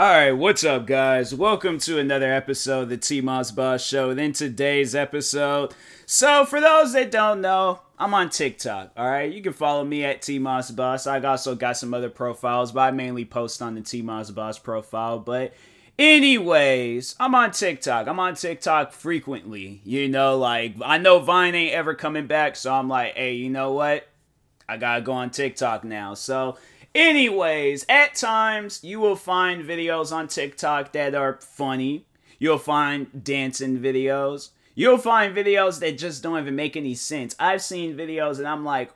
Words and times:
Alright, 0.00 0.34
what's 0.34 0.64
up, 0.64 0.86
guys? 0.86 1.34
Welcome 1.34 1.76
to 1.80 1.98
another 1.98 2.32
episode 2.32 2.84
of 2.84 2.88
the 2.88 2.96
T 2.96 3.20
Moss 3.20 3.50
Boss 3.50 3.84
Show. 3.84 4.08
And 4.08 4.18
in 4.18 4.32
today's 4.32 4.94
episode, 4.94 5.74
so 6.06 6.46
for 6.46 6.58
those 6.58 6.94
that 6.94 7.10
don't 7.10 7.42
know, 7.42 7.82
I'm 7.98 8.14
on 8.14 8.30
TikTok. 8.30 8.92
Alright, 8.98 9.30
you 9.30 9.42
can 9.42 9.52
follow 9.52 9.84
me 9.84 10.02
at 10.06 10.22
T 10.22 10.38
Moss 10.38 10.70
Boss. 10.70 11.06
I 11.06 11.20
also 11.20 11.54
got 11.54 11.76
some 11.76 11.92
other 11.92 12.08
profiles, 12.08 12.72
but 12.72 12.80
I 12.80 12.90
mainly 12.92 13.26
post 13.26 13.60
on 13.60 13.74
the 13.74 13.82
T 13.82 14.00
Moss 14.00 14.30
Boss 14.30 14.58
profile. 14.58 15.18
But 15.18 15.52
Anyways, 15.98 17.14
I'm 17.20 17.34
on 17.34 17.50
TikTok. 17.50 18.08
I'm 18.08 18.20
on 18.20 18.36
TikTok 18.36 18.92
frequently. 18.92 19.82
You 19.84 20.08
know, 20.08 20.38
like 20.38 20.76
I 20.82 20.96
know 20.96 21.18
Vine 21.18 21.54
ain't 21.54 21.74
ever 21.74 21.94
coming 21.94 22.26
back, 22.26 22.56
so 22.56 22.72
I'm 22.72 22.88
like, 22.88 23.16
hey, 23.16 23.34
you 23.34 23.50
know 23.50 23.72
what? 23.72 24.08
I 24.66 24.78
gotta 24.78 25.02
go 25.02 25.12
on 25.12 25.28
TikTok 25.28 25.84
now. 25.84 26.14
So 26.14 26.56
Anyways, 26.94 27.86
at 27.88 28.16
times 28.16 28.82
you 28.82 28.98
will 28.98 29.16
find 29.16 29.64
videos 29.64 30.12
on 30.12 30.26
TikTok 30.26 30.92
that 30.92 31.14
are 31.14 31.38
funny. 31.40 32.06
You'll 32.38 32.58
find 32.58 33.22
dancing 33.22 33.78
videos. 33.78 34.50
You'll 34.74 34.98
find 34.98 35.36
videos 35.36 35.78
that 35.80 35.98
just 35.98 36.22
don't 36.22 36.38
even 36.40 36.56
make 36.56 36.76
any 36.76 36.94
sense. 36.94 37.36
I've 37.38 37.62
seen 37.62 37.96
videos 37.96 38.38
and 38.38 38.48
I'm 38.48 38.64
like, 38.64 38.90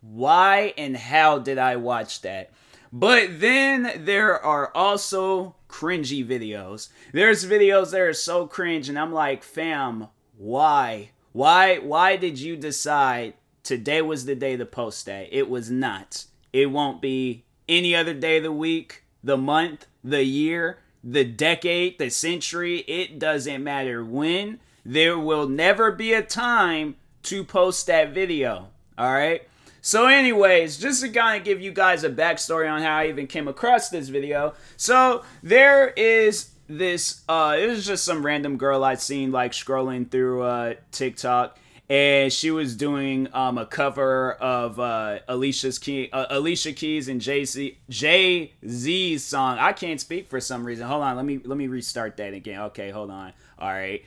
why 0.00 0.72
and 0.78 0.96
how 0.96 1.38
did 1.38 1.58
I 1.58 1.76
watch 1.76 2.22
that? 2.22 2.50
But 2.92 3.40
then 3.40 4.04
there 4.04 4.40
are 4.40 4.74
also 4.74 5.56
cringy 5.68 6.26
videos. 6.26 6.88
There's 7.12 7.44
videos 7.44 7.90
that 7.90 8.00
are 8.00 8.14
so 8.14 8.46
cringe 8.46 8.88
and 8.88 8.98
I'm 8.98 9.12
like, 9.12 9.42
fam, 9.42 10.08
why? 10.36 11.10
Why 11.32 11.78
why 11.78 12.16
did 12.16 12.40
you 12.40 12.56
decide 12.56 13.34
today 13.62 14.00
was 14.00 14.24
the 14.24 14.34
day 14.34 14.56
to 14.56 14.64
post 14.64 15.04
that? 15.06 15.28
It 15.30 15.50
was 15.50 15.70
not. 15.70 16.24
It 16.58 16.72
won't 16.72 17.00
be 17.00 17.44
any 17.68 17.94
other 17.94 18.14
day 18.14 18.38
of 18.38 18.42
the 18.42 18.50
week, 18.50 19.04
the 19.22 19.36
month, 19.36 19.86
the 20.02 20.24
year, 20.24 20.78
the 21.04 21.22
decade, 21.22 22.00
the 22.00 22.10
century. 22.10 22.78
It 22.88 23.20
doesn't 23.20 23.62
matter 23.62 24.04
when. 24.04 24.58
There 24.84 25.16
will 25.16 25.48
never 25.48 25.92
be 25.92 26.12
a 26.12 26.22
time 26.22 26.96
to 27.24 27.44
post 27.44 27.86
that 27.86 28.12
video. 28.12 28.70
All 28.96 29.12
right. 29.12 29.46
So, 29.82 30.08
anyways, 30.08 30.78
just 30.78 31.00
to 31.02 31.10
kind 31.10 31.38
of 31.38 31.44
give 31.44 31.60
you 31.60 31.70
guys 31.70 32.02
a 32.02 32.10
backstory 32.10 32.68
on 32.68 32.82
how 32.82 32.96
I 32.96 33.06
even 33.06 33.28
came 33.28 33.46
across 33.46 33.90
this 33.90 34.08
video. 34.08 34.54
So, 34.76 35.22
there 35.44 35.90
is 35.90 36.50
this, 36.68 37.22
uh, 37.28 37.56
it 37.56 37.68
was 37.68 37.86
just 37.86 38.04
some 38.04 38.26
random 38.26 38.56
girl 38.56 38.82
I'd 38.82 39.00
seen 39.00 39.30
like 39.30 39.52
scrolling 39.52 40.10
through 40.10 40.42
uh, 40.42 40.74
TikTok 40.90 41.56
and 41.90 42.32
she 42.32 42.50
was 42.50 42.76
doing 42.76 43.28
um, 43.32 43.56
a 43.56 43.64
cover 43.64 44.32
of 44.32 44.78
uh, 44.78 45.20
Alicia's 45.26 45.78
Key, 45.78 46.10
uh, 46.12 46.26
Alicia 46.30 46.72
Keys 46.72 47.08
and 47.08 47.20
Jay 47.20 47.44
Z 47.44 47.78
Jay 47.88 48.52
Z's 48.66 49.24
song. 49.24 49.58
I 49.58 49.72
can't 49.72 50.00
speak 50.00 50.28
for 50.28 50.40
some 50.40 50.64
reason. 50.64 50.86
Hold 50.86 51.02
on, 51.02 51.16
let 51.16 51.24
me 51.24 51.40
let 51.44 51.56
me 51.56 51.66
restart 51.66 52.16
that 52.18 52.34
again. 52.34 52.60
Okay, 52.62 52.90
hold 52.90 53.10
on. 53.10 53.32
All 53.58 53.68
right. 53.68 54.02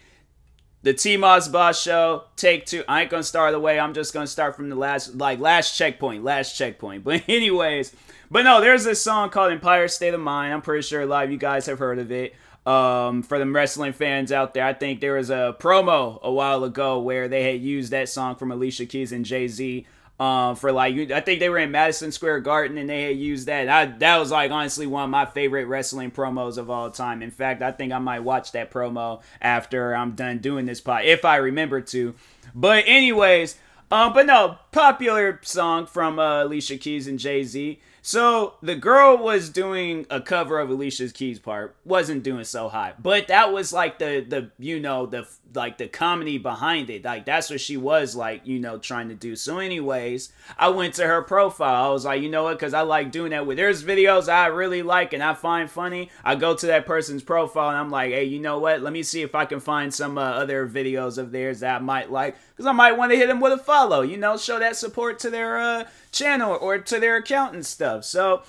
The 0.84 0.94
T 0.94 1.16
Moss 1.16 1.48
Boss 1.48 1.82
Show, 1.82 2.24
take 2.36 2.66
two. 2.66 2.84
I 2.88 3.02
ain't 3.02 3.12
gonna 3.12 3.24
start 3.24 3.52
the 3.52 3.60
way. 3.60 3.80
I'm 3.80 3.94
just 3.94 4.14
gonna 4.14 4.28
start 4.28 4.56
from 4.56 4.70
the 4.70 4.76
last, 4.76 5.16
like 5.16 5.40
last 5.40 5.78
checkpoint, 5.78 6.24
last 6.24 6.58
checkpoint. 6.58 7.04
But 7.04 7.24
anyways, 7.28 7.96
but 8.32 8.44
no, 8.44 8.62
there's 8.62 8.84
this 8.84 9.02
song 9.02 9.30
called 9.30 9.52
Empire 9.52 9.88
State 9.88 10.14
of 10.14 10.20
Mind. 10.22 10.54
I'm 10.54 10.62
pretty 10.62 10.82
sure 10.84 11.02
a 11.02 11.06
lot 11.06 11.26
of 11.26 11.32
you 11.32 11.38
guys 11.38 11.66
have 11.66 11.80
heard 11.80 12.00
of 12.00 12.12
it. 12.12 12.34
Um, 12.66 13.24
for 13.24 13.40
them 13.40 13.56
wrestling 13.56 13.94
fans 13.94 14.32
out 14.32 14.54
there, 14.54 14.66
I 14.66 14.74
think 14.74 15.02
there 15.02 15.16
was 15.16 15.32
a 15.32 15.56
promo 15.60 16.22
a 16.22 16.32
while 16.32 16.64
ago 16.64 17.00
where 17.00 17.28
they 17.28 17.44
had 17.44 17.62
used 17.62 17.92
that 17.92 18.08
song 18.08 18.36
from 18.36 18.52
Alicia 18.52 18.86
Keys 18.86 19.12
and 19.12 19.26
Jay 19.26 19.48
Z. 19.48 19.88
Um, 20.20 20.56
for 20.56 20.72
like, 20.72 21.10
I 21.10 21.22
think 21.22 21.40
they 21.40 21.50
were 21.50 21.58
in 21.58 21.72
Madison 21.72 22.12
Square 22.12 22.42
Garden 22.42 22.78
and 22.78 22.88
they 22.88 23.06
had 23.06 23.18
used 23.18 23.48
that. 23.48 23.68
I, 23.68 23.86
that 23.98 24.18
was 24.18 24.30
like 24.30 24.52
honestly 24.52 24.86
one 24.86 25.06
of 25.06 25.10
my 25.10 25.26
favorite 25.26 25.66
wrestling 25.66 26.12
promos 26.12 26.60
of 26.60 26.70
all 26.70 26.92
time. 26.92 27.24
In 27.24 27.32
fact, 27.32 27.64
I 27.64 27.72
think 27.72 27.92
I 27.92 27.98
might 27.98 28.20
watch 28.20 28.52
that 28.52 28.70
promo 28.70 29.24
after 29.42 29.96
I'm 29.96 30.12
done 30.12 30.38
doing 30.38 30.68
this 30.68 30.80
pod 30.80 31.06
if 31.06 31.26
I 31.26 31.38
remember 31.38 31.82
to. 31.82 32.14
But 32.54 32.84
anyways, 32.86 33.58
um, 33.90 34.14
but 34.14 34.28
no, 34.28 34.60
popular 34.72 35.40
song 35.42 35.88
from 35.88 36.20
uh, 36.20 36.44
Alicia 36.44 36.78
Keys 36.78 37.08
and 37.08 37.18
Jay 37.18 37.44
Z. 37.44 37.80
So 38.02 38.56
the 38.62 38.76
girl 38.76 39.18
was 39.18 39.50
doing 39.50 40.08
a 40.10 40.20
cover 40.22 40.60
of 40.60 40.70
Alicia's 40.70 41.12
Keys 41.12 41.38
part, 41.38 41.76
wasn't 41.86 42.24
doing 42.24 42.44
so 42.46 42.68
hot, 42.68 43.04
but 43.04 43.28
that 43.28 43.54
was 43.54 43.72
like 43.72 44.00
the 44.00 44.26
the 44.28 44.50
you 44.58 44.80
know 44.80 45.06
the 45.06 45.28
like 45.54 45.78
the 45.78 45.88
comedy 45.88 46.38
behind 46.38 46.90
it, 46.90 47.04
like 47.04 47.26
that's 47.26 47.50
what 47.50 47.62
she 47.62 47.78
was 47.78 48.16
like 48.16 48.46
you 48.46 48.60
know 48.60 48.78
trying 48.78 49.10
to 49.10 49.16
do. 49.16 49.36
So 49.36 49.60
anyways, 49.60 50.32
I 50.58 50.70
went 50.70 50.96
to 50.96 51.08
her 51.08 51.22
profile. 51.22 51.90
I 51.90 51.94
was 51.94 52.06
like, 52.06 52.22
you 52.22 52.30
know 52.30 52.44
what, 52.44 52.58
because 52.58 52.74
I 52.74 52.82
like 52.82 53.12
doing 53.12 53.32
that 53.32 53.46
with 53.46 53.58
there's 53.58 53.84
videos 53.84 54.30
I 54.30 54.48
really 54.48 54.82
like 54.82 55.14
and 55.14 55.24
I 55.24 55.34
find 55.34 55.70
funny. 55.70 56.10
I 56.24 56.36
go 56.36 56.56
to 56.56 56.68
that 56.68 56.86
person's 56.86 57.24
profile 57.24 57.70
and 57.70 57.78
I'm 57.78 57.92
like, 57.92 58.12
hey, 58.12 58.24
you 58.24 58.40
know 58.40 58.60
what? 58.60 58.82
Let 58.82 58.94
me 58.94 59.04
see 59.04 59.22
if 59.22 59.36
I 59.36 59.46
can 59.46 59.60
find 59.60 59.94
some 59.94 60.18
uh, 60.18 60.22
other 60.22 60.68
videos 60.68 61.18
of 61.18 61.32
theirs 61.32 61.62
that 61.62 61.82
I 61.82 61.84
might 61.84 62.12
like, 62.12 62.36
because 62.52 62.66
I 62.66 62.72
might 62.72 62.98
want 62.98 63.12
to 63.12 63.18
hit 63.18 63.28
them 63.28 63.40
with 63.40 63.54
a 63.54 63.58
follow. 63.58 64.02
You 64.02 64.18
know, 64.18 64.38
show 64.38 64.60
that 64.60 64.76
support 64.76 65.20
to 65.20 65.30
their 65.30 65.60
uh 65.60 65.86
channel 66.12 66.58
or 66.60 66.78
to 66.78 67.00
their 67.00 67.18
account 67.18 67.54
and 67.54 67.66
stuff. 67.66 68.04
So 68.06 68.44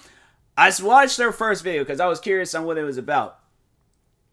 I 0.57 0.73
watched 0.83 1.17
their 1.17 1.33
first 1.33 1.65
video 1.65 1.83
because 1.83 2.01
I 2.01 2.07
was 2.07 2.21
curious 2.21 2.55
on 2.55 2.65
what 2.65 2.79
it 2.79 2.85
was 2.85 2.99
about. 2.99 3.39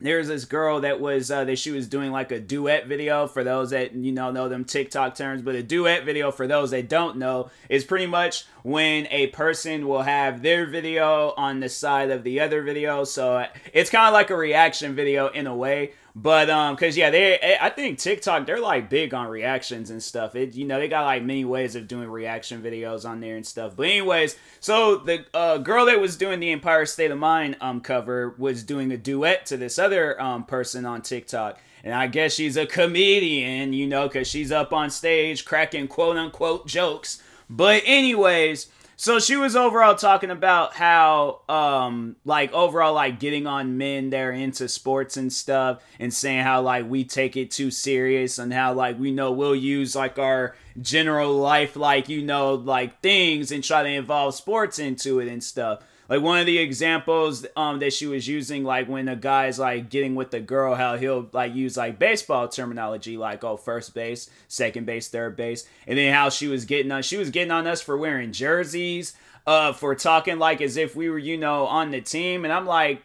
There's 0.01 0.29
this 0.29 0.45
girl 0.45 0.79
that 0.81 1.01
was 1.01 1.29
uh, 1.29 1.43
that 1.43 1.59
she 1.59 1.71
was 1.71 1.87
doing 1.87 2.11
like 2.11 2.31
a 2.31 2.39
duet 2.39 2.87
video 2.87 3.27
for 3.27 3.43
those 3.43 3.71
that 3.71 3.93
you 3.93 4.13
know 4.13 4.31
know 4.31 4.47
them 4.47 4.63
TikTok 4.63 5.15
terms, 5.15 5.41
but 5.41 5.55
a 5.55 5.63
duet 5.63 6.05
video 6.05 6.31
for 6.31 6.47
those 6.47 6.71
that 6.71 6.87
don't 6.87 7.17
know 7.17 7.51
is 7.67 7.83
pretty 7.83 8.05
much 8.05 8.45
when 8.63 9.07
a 9.11 9.27
person 9.27 9.87
will 9.87 10.03
have 10.03 10.41
their 10.41 10.65
video 10.65 11.33
on 11.35 11.59
the 11.59 11.67
side 11.67 12.11
of 12.11 12.23
the 12.23 12.39
other 12.39 12.61
video. 12.61 13.03
So 13.03 13.45
it's 13.73 13.89
kind 13.89 14.07
of 14.07 14.13
like 14.13 14.29
a 14.29 14.37
reaction 14.37 14.95
video 14.95 15.27
in 15.27 15.47
a 15.47 15.55
way, 15.55 15.91
but 16.15 16.49
um, 16.49 16.75
cause 16.75 16.97
yeah, 16.97 17.09
they 17.09 17.37
eh, 17.37 17.57
I 17.59 17.69
think 17.69 17.99
TikTok 17.99 18.45
they're 18.45 18.59
like 18.59 18.89
big 18.89 19.13
on 19.13 19.27
reactions 19.27 19.89
and 19.89 20.01
stuff. 20.01 20.35
It 20.35 20.55
you 20.55 20.65
know 20.65 20.79
they 20.79 20.87
got 20.87 21.05
like 21.05 21.23
many 21.23 21.45
ways 21.45 21.75
of 21.75 21.87
doing 21.87 22.09
reaction 22.09 22.61
videos 22.61 23.07
on 23.07 23.19
there 23.19 23.35
and 23.35 23.45
stuff. 23.45 23.75
But 23.75 23.87
anyways, 23.87 24.37
so 24.59 24.97
the 24.97 25.25
uh, 25.33 25.57
girl 25.59 25.85
that 25.85 25.99
was 25.99 26.17
doing 26.17 26.39
the 26.39 26.51
Empire 26.51 26.85
State 26.85 27.11
of 27.11 27.17
Mind 27.17 27.57
um 27.61 27.81
cover 27.81 28.35
was 28.37 28.63
doing 28.63 28.91
a 28.91 28.97
duet 28.97 29.45
to 29.47 29.57
this 29.57 29.79
other 29.79 30.19
um 30.21 30.43
person 30.43 30.85
on 30.85 31.01
TikTok. 31.01 31.59
And 31.83 31.93
I 31.93 32.07
guess 32.07 32.33
she's 32.33 32.57
a 32.57 32.65
comedian, 32.65 33.71
you 33.71 33.87
know, 33.87 34.07
because 34.07 34.27
she's 34.27 34.51
up 34.51 34.73
on 34.73 34.89
stage 34.89 35.45
cracking 35.45 35.87
quote 35.87 36.17
unquote 36.17 36.67
jokes. 36.67 37.21
But, 37.49 37.81
anyways, 37.85 38.67
so 39.01 39.17
she 39.17 39.37
was 39.37 39.55
overall 39.55 39.95
talking 39.95 40.29
about 40.29 40.73
how, 40.73 41.39
um, 41.47 42.17
like 42.25 42.51
overall, 42.51 42.93
like 42.93 43.17
getting 43.17 43.47
on 43.47 43.77
men 43.77 44.09
that 44.09 44.19
are 44.19 44.33
into 44.33 44.67
sports 44.67 45.15
and 45.15 45.31
stuff, 45.31 45.81
and 46.01 46.13
saying 46.13 46.43
how 46.43 46.61
like 46.61 46.89
we 46.89 47.05
take 47.05 47.37
it 47.37 47.49
too 47.49 47.71
serious, 47.71 48.39
and 48.39 48.51
how 48.51 48.73
like 48.73 48.99
we 48.99 49.11
know 49.11 49.31
we'll 49.31 49.55
use 49.55 49.95
like 49.95 50.19
our 50.19 50.53
general 50.81 51.33
life, 51.33 51.77
like 51.77 52.09
you 52.09 52.21
know, 52.21 52.55
like 52.55 52.99
things, 52.99 53.53
and 53.53 53.63
try 53.63 53.83
to 53.83 53.89
involve 53.89 54.35
sports 54.35 54.79
into 54.79 55.21
it 55.21 55.29
and 55.29 55.41
stuff 55.41 55.81
like 56.09 56.21
one 56.21 56.39
of 56.39 56.45
the 56.45 56.57
examples 56.57 57.45
um 57.55 57.79
that 57.79 57.93
she 57.93 58.07
was 58.07 58.27
using 58.27 58.63
like 58.63 58.89
when 58.89 59.07
a 59.07 59.15
guy's 59.15 59.59
like 59.59 59.89
getting 59.89 60.15
with 60.15 60.31
the 60.31 60.39
girl 60.39 60.75
how 60.75 60.97
he'll 60.97 61.29
like 61.31 61.53
use 61.53 61.77
like 61.77 61.99
baseball 61.99 62.47
terminology 62.47 63.15
like 63.15 63.43
oh 63.43 63.55
first 63.55 63.93
base 63.93 64.29
second 64.47 64.85
base 64.85 65.07
third 65.07 65.37
base 65.37 65.67
and 65.87 65.97
then 65.97 66.13
how 66.13 66.29
she 66.29 66.47
was 66.47 66.65
getting 66.65 66.91
on 66.91 67.01
she 67.01 67.17
was 67.17 67.29
getting 67.29 67.51
on 67.51 67.67
us 67.67 67.81
for 67.81 67.97
wearing 67.97 68.31
jerseys 68.31 69.13
uh 69.47 69.71
for 69.71 69.95
talking 69.95 70.39
like 70.39 70.59
as 70.59 70.75
if 70.75 70.95
we 70.95 71.09
were 71.09 71.19
you 71.19 71.37
know 71.37 71.67
on 71.67 71.91
the 71.91 72.01
team 72.01 72.43
and 72.43 72.51
i'm 72.51 72.65
like 72.65 73.03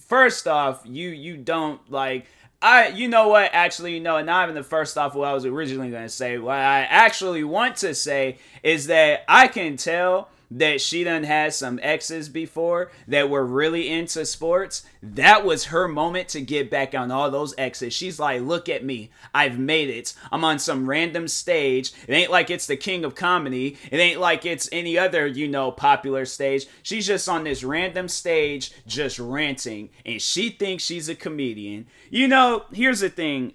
first 0.00 0.46
off 0.48 0.82
you 0.86 1.10
you 1.10 1.36
don't 1.36 1.90
like 1.90 2.26
I, 2.60 2.88
you 2.88 3.06
know 3.06 3.28
what? 3.28 3.50
Actually, 3.52 3.94
you 3.94 4.00
know, 4.00 4.20
not 4.20 4.42
even 4.48 4.56
the 4.56 4.64
first 4.64 4.98
off 4.98 5.14
what 5.14 5.28
I 5.28 5.32
was 5.32 5.44
originally 5.44 5.90
going 5.90 6.02
to 6.02 6.08
say. 6.08 6.38
What 6.38 6.56
I 6.56 6.80
actually 6.80 7.44
want 7.44 7.76
to 7.76 7.94
say 7.94 8.38
is 8.64 8.88
that 8.88 9.24
I 9.28 9.46
can 9.46 9.76
tell 9.76 10.28
that 10.50 10.80
she 10.80 11.04
done 11.04 11.24
had 11.24 11.52
some 11.52 11.78
exes 11.82 12.28
before 12.28 12.90
that 13.06 13.28
were 13.28 13.44
really 13.44 13.88
into 13.88 14.24
sports, 14.24 14.84
that 15.02 15.44
was 15.44 15.66
her 15.66 15.86
moment 15.86 16.28
to 16.28 16.40
get 16.40 16.70
back 16.70 16.94
on 16.94 17.10
all 17.10 17.30
those 17.30 17.54
exes. 17.58 17.92
She's 17.92 18.18
like, 18.18 18.42
look 18.42 18.68
at 18.68 18.84
me. 18.84 19.10
I've 19.34 19.58
made 19.58 19.90
it. 19.90 20.14
I'm 20.32 20.44
on 20.44 20.58
some 20.58 20.88
random 20.88 21.28
stage. 21.28 21.92
It 22.06 22.14
ain't 22.14 22.30
like 22.30 22.50
it's 22.50 22.66
the 22.66 22.76
king 22.76 23.04
of 23.04 23.14
comedy. 23.14 23.76
It 23.90 23.98
ain't 23.98 24.20
like 24.20 24.46
it's 24.46 24.68
any 24.72 24.96
other, 24.96 25.26
you 25.26 25.48
know, 25.48 25.70
popular 25.70 26.24
stage. 26.24 26.66
She's 26.82 27.06
just 27.06 27.28
on 27.28 27.44
this 27.44 27.62
random 27.62 28.08
stage 28.08 28.72
just 28.86 29.18
ranting 29.18 29.90
and 30.04 30.20
she 30.20 30.50
thinks 30.50 30.82
she's 30.82 31.08
a 31.08 31.14
comedian. 31.14 31.86
You 32.10 32.28
know, 32.28 32.64
here's 32.72 33.00
the 33.00 33.10
thing 33.10 33.54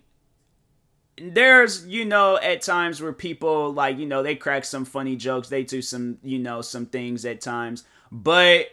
there's 1.18 1.86
you 1.86 2.06
know 2.06 2.38
at 2.38 2.62
times 2.62 3.02
where 3.02 3.14
people 3.14 3.72
like 3.72 3.98
you 3.98 4.06
know 4.06 4.24
they 4.24 4.36
crack 4.36 4.66
some 4.66 4.84
funny 4.84 5.16
jokes 5.16 5.48
they 5.48 5.64
do 5.64 5.82
some 5.82 6.18
you 6.24 6.40
know 6.40 6.62
some 6.62 6.88
things 6.88 7.24
at 7.24 7.40
times 7.40 7.84
but 8.12 8.68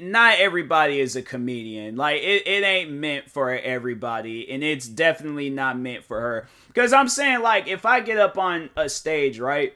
not 0.00 0.38
everybody 0.38 1.00
is 1.00 1.16
a 1.16 1.22
comedian. 1.22 1.96
Like 1.96 2.20
it, 2.22 2.46
it 2.46 2.64
ain't 2.64 2.90
meant 2.90 3.30
for 3.30 3.50
everybody 3.50 4.50
and 4.50 4.62
it's 4.62 4.88
definitely 4.88 5.50
not 5.50 5.78
meant 5.78 6.04
for 6.04 6.20
her. 6.20 6.48
Because 6.68 6.92
i'm 6.92 7.08
saying 7.08 7.40
like 7.40 7.68
if 7.68 7.86
i 7.86 8.00
get 8.00 8.18
up 8.18 8.36
on 8.36 8.70
a 8.76 8.88
stage 8.88 9.38
right 9.38 9.74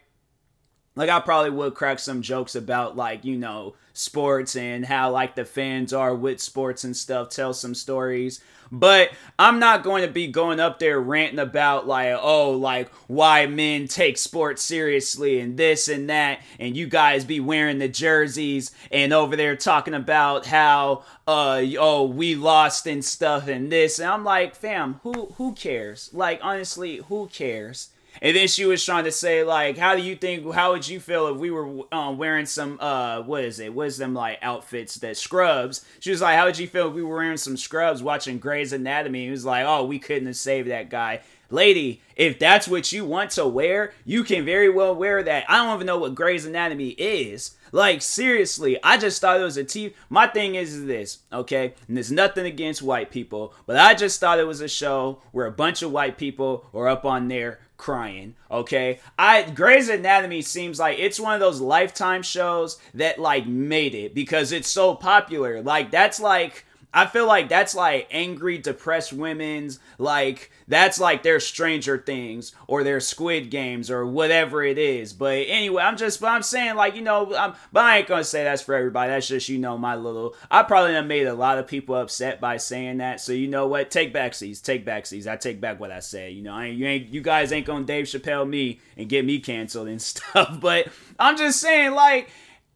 like 1.01 1.09
I 1.09 1.19
probably 1.19 1.49
would 1.49 1.75
crack 1.75 1.99
some 1.99 2.21
jokes 2.21 2.55
about 2.55 2.95
like, 2.95 3.25
you 3.25 3.39
know, 3.39 3.75
sports 3.95 4.55
and 4.55 4.85
how 4.85 5.11
like 5.11 5.35
the 5.35 5.47
fans 5.47 5.95
are 5.95 6.15
with 6.15 6.43
sports 6.43 6.85
and 6.85 6.95
stuff, 6.95 7.31
tell 7.31 7.55
some 7.55 7.75
stories. 7.75 8.43
But 8.71 9.09
I'm 9.39 9.59
not 9.59 9.83
going 9.83 10.03
to 10.07 10.13
be 10.13 10.27
going 10.27 10.61
up 10.61 10.79
there 10.79 11.01
ranting 11.01 11.39
about 11.39 11.87
like, 11.87 12.19
oh, 12.21 12.51
like 12.51 12.91
why 13.07 13.47
men 13.47 13.89
take 13.89 14.19
sports 14.19 14.61
seriously 14.61 15.41
and 15.41 15.57
this 15.57 15.89
and 15.89 16.11
that, 16.11 16.41
and 16.59 16.77
you 16.77 16.87
guys 16.87 17.25
be 17.25 17.41
wearing 17.41 17.79
the 17.79 17.89
jerseys 17.89 18.71
and 18.93 19.15
over 19.15 19.37
there 19.37 19.57
talking 19.57 19.95
about 19.95 20.45
how 20.45 21.05
uh 21.27 21.63
oh 21.79 22.05
we 22.05 22.35
lost 22.35 22.87
and 22.87 23.03
stuff 23.03 23.49
and 23.49 23.73
this. 23.73 23.99
And 23.99 24.07
I'm 24.07 24.23
like, 24.23 24.55
fam, 24.55 25.01
who 25.03 25.33
who 25.39 25.55
cares? 25.55 26.11
Like 26.13 26.41
honestly, 26.43 26.99
who 27.09 27.27
cares? 27.29 27.89
And 28.23 28.37
then 28.37 28.49
she 28.49 28.67
was 28.67 28.85
trying 28.85 29.05
to 29.05 29.13
say 29.13 29.45
like, 29.45 29.79
how 29.79 29.97
do 29.97 30.03
you 30.03 30.17
think? 30.17 30.53
How 30.53 30.73
would 30.73 30.89
you 30.89 31.01
feel 31.01 31.29
if 31.29 31.37
we 31.37 31.51
were 31.51 31.85
um, 31.93 32.19
wearing 32.19 32.47
some 32.47 32.79
uh, 32.81 33.23
what 33.23 33.45
is 33.45 33.61
it? 33.61 33.73
What 33.73 33.87
is 33.89 33.99
them 33.99 34.15
like 34.15 34.39
outfits 34.43 34.97
that 34.97 35.17
scrubs? 35.17 35.85
She 36.01 36.11
was 36.11 36.21
like, 36.21 36.37
how 36.37 36.47
would 36.47 36.59
you 36.59 36.67
feel 36.67 36.89
if 36.89 36.95
we 36.95 37.03
were 37.03 37.17
wearing 37.17 37.37
some 37.37 37.57
scrubs 37.57 38.03
watching 38.03 38.39
Grey's 38.39 38.73
Anatomy? 38.73 39.25
He 39.25 39.31
was 39.31 39.45
like, 39.45 39.65
oh, 39.67 39.85
we 39.85 39.99
couldn't 39.99 40.27
have 40.27 40.37
saved 40.37 40.71
that 40.71 40.91
guy. 40.91 41.21
Lady, 41.51 42.01
if 42.15 42.39
that's 42.39 42.69
what 42.69 42.93
you 42.93 43.05
want 43.05 43.31
to 43.33 43.47
wear, 43.47 43.93
you 44.05 44.23
can 44.23 44.45
very 44.45 44.69
well 44.69 44.95
wear 44.95 45.23
that. 45.23 45.45
I 45.49 45.57
don't 45.57 45.75
even 45.75 45.87
know 45.87 45.99
what 45.99 46.15
Grey's 46.15 46.47
Anatomy 46.47 46.91
is. 46.91 47.57
Like 47.73 48.03
seriously, 48.03 48.79
I 48.83 48.97
just 48.97 49.21
thought 49.21 49.41
it 49.41 49.45
was 49.45 49.57
a 49.57 49.65
TV. 49.65 49.95
My 50.09 50.27
thing 50.27 50.55
is 50.55 50.87
this, 50.87 51.19
okay? 51.33 51.75
And 51.87 51.97
there's 51.97 52.11
nothing 52.11 52.47
against 52.47 52.83
white 52.83 53.11
people, 53.11 53.55
but 53.67 53.77
I 53.77 53.95
just 53.95 54.21
thought 54.21 54.39
it 54.39 54.47
was 54.47 54.61
a 54.61 54.69
show 54.69 55.23
where 55.33 55.47
a 55.47 55.53
bunch 55.53 55.83
of 55.83 55.93
white 55.93 56.19
people 56.19 56.67
are 56.75 56.89
up 56.89 57.05
on 57.05 57.29
there 57.29 57.61
crying. 57.81 58.35
Okay, 58.51 59.01
I 59.19 59.43
Grey's 59.51 59.89
Anatomy 59.89 60.43
seems 60.43 60.79
like 60.79 60.99
it's 60.99 61.19
one 61.19 61.33
of 61.35 61.41
those 61.41 61.61
lifetime 61.63 62.23
shows 62.23 62.79
that 62.95 63.19
like 63.19 63.47
made 63.47 63.95
it 63.95 64.15
because 64.15 64.53
it's 64.53 64.69
so 64.69 64.95
popular. 64.95 65.63
Like 65.63 65.91
that's 65.91 66.21
like 66.21 66.67
I 66.93 67.07
feel 67.07 67.27
like 67.27 67.49
that's 67.49 67.75
like 67.75 68.09
angry, 68.11 68.59
depressed 68.59 69.13
women's 69.13 69.79
like 69.99 70.51
that's 70.67 70.99
like 70.99 71.23
their 71.23 71.39
Stranger 71.39 71.99
Things 71.99 72.53
or 72.67 72.83
their 72.83 73.01
Squid 73.01 73.51
Games 73.51 73.91
or 73.91 74.05
whatever 74.05 74.63
it 74.63 74.77
is. 74.77 75.13
But 75.13 75.45
anyway, 75.47 75.83
I'm 75.83 75.97
just 75.97 76.21
but 76.21 76.29
I'm 76.29 76.43
saying 76.43 76.75
like 76.75 76.97
you 76.97 77.03
know, 77.03 77.35
I'm, 77.35 77.55
but 77.73 77.85
I 77.85 77.99
ain't 77.99 78.09
gonna 78.09 78.25
say 78.25 78.43
that's 78.43 78.63
for 78.63 78.75
everybody. 78.75 79.11
That's 79.11 79.29
just 79.29 79.49
you 79.49 79.59
know 79.59 79.79
my 79.79 79.95
little. 79.95 80.35
I 80.51 80.65
probably 80.65 80.95
have 80.95 81.07
made 81.07 81.27
a 81.27 81.35
lot 81.35 81.59
of 81.59 81.69
people 81.69 81.95
upset 81.95 82.41
by 82.41 82.57
saying 82.57 82.99
that. 82.99 83.21
So 83.21 83.33
you 83.33 83.47
know 83.47 83.69
what? 83.69 83.91
Take 83.91 84.13
back 84.13 84.35
seats. 84.35 84.61
Take 84.61 84.85
back 84.85 85.07
seats. 85.07 85.29
I 85.29 85.37
take 85.37 85.61
back 85.61 85.79
what 85.79 85.93
I 85.93 86.01
said. 86.01 86.33
You 86.33 86.43
know, 86.43 86.55
I 86.55 86.67
ain't, 86.67 86.77
you 86.77 86.87
ain't 86.87 87.09
you 87.09 87.21
guys 87.21 87.53
ain't 87.53 87.67
gonna 87.67 87.85
Dave 87.85 88.07
Chappelle 88.07 88.49
me 88.49 88.81
and 88.97 89.09
get 89.09 89.25
me 89.25 89.39
canceled 89.39 89.89
and 89.89 90.03
stuff. 90.03 90.61
But 90.61 90.89
I'm 91.19 91.37
just 91.37 91.61
saying 91.61 91.93
like 91.93 92.31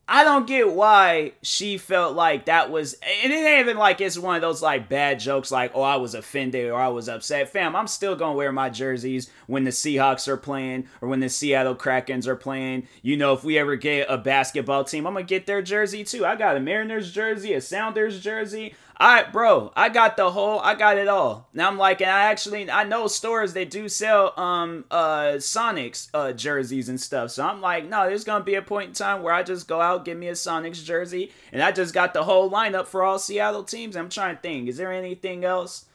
I 0.06 0.22
don't 0.22 0.46
get 0.46 0.70
why 0.70 1.32
she 1.40 1.78
felt 1.78 2.14
like 2.14 2.44
that 2.44 2.70
was, 2.70 2.94
and 3.22 3.32
it 3.32 3.36
ain't 3.36 3.60
even 3.60 3.78
like 3.78 4.02
it's 4.02 4.18
one 4.18 4.36
of 4.36 4.42
those 4.42 4.60
like 4.60 4.88
bad 4.88 5.18
jokes 5.18 5.50
like, 5.50 5.72
oh, 5.74 5.80
I 5.80 5.96
was 5.96 6.14
offended 6.14 6.70
or 6.70 6.78
I 6.78 6.88
was 6.88 7.08
upset. 7.08 7.48
Fam, 7.48 7.74
I'm 7.74 7.86
still 7.86 8.14
gonna 8.14 8.36
wear 8.36 8.52
my 8.52 8.68
jerseys 8.68 9.30
when 9.46 9.64
the 9.64 9.70
Seahawks 9.70 10.28
are 10.28 10.36
playing 10.36 10.88
or 11.00 11.08
when 11.08 11.20
the 11.20 11.30
Seattle 11.30 11.74
Krakens 11.74 12.26
are 12.26 12.36
playing. 12.36 12.86
You 13.00 13.16
know, 13.16 13.32
if 13.32 13.44
we 13.44 13.56
ever 13.56 13.76
get 13.76 14.06
a 14.10 14.18
basketball 14.18 14.84
team, 14.84 15.06
I'm 15.06 15.14
gonna 15.14 15.24
get 15.24 15.46
their 15.46 15.62
jersey 15.62 16.04
too. 16.04 16.26
I 16.26 16.36
got 16.36 16.56
a 16.56 16.60
Mariners 16.60 17.10
jersey, 17.10 17.54
a 17.54 17.62
Sounders 17.62 18.20
jersey. 18.20 18.74
I 18.96 19.24
bro, 19.24 19.72
I 19.74 19.88
got 19.88 20.16
the 20.16 20.30
whole, 20.30 20.60
I 20.60 20.74
got 20.74 20.98
it 20.98 21.08
all. 21.08 21.48
Now 21.52 21.68
I'm 21.68 21.78
like, 21.78 22.00
and 22.00 22.10
I 22.10 22.24
actually, 22.24 22.70
I 22.70 22.84
know 22.84 23.06
stores 23.08 23.52
that 23.54 23.70
do 23.70 23.88
sell 23.88 24.38
um 24.38 24.84
uh 24.90 25.34
Sonics 25.38 26.08
uh 26.14 26.32
jerseys 26.32 26.88
and 26.88 27.00
stuff. 27.00 27.30
So 27.32 27.44
I'm 27.44 27.60
like, 27.60 27.88
no, 27.88 28.06
there's 28.06 28.24
gonna 28.24 28.44
be 28.44 28.54
a 28.54 28.62
point 28.62 28.88
in 28.88 28.94
time 28.94 29.22
where 29.22 29.34
I 29.34 29.42
just 29.42 29.66
go 29.66 29.80
out, 29.80 30.04
get 30.04 30.16
me 30.16 30.28
a 30.28 30.32
Sonics 30.32 30.84
jersey, 30.84 31.32
and 31.52 31.62
I 31.62 31.72
just 31.72 31.92
got 31.92 32.14
the 32.14 32.24
whole 32.24 32.50
lineup 32.50 32.86
for 32.86 33.02
all 33.02 33.18
Seattle 33.18 33.64
teams. 33.64 33.96
I'm 33.96 34.08
trying 34.08 34.36
to 34.36 34.42
think, 34.42 34.68
is 34.68 34.76
there 34.76 34.92
anything 34.92 35.44
else? 35.44 35.86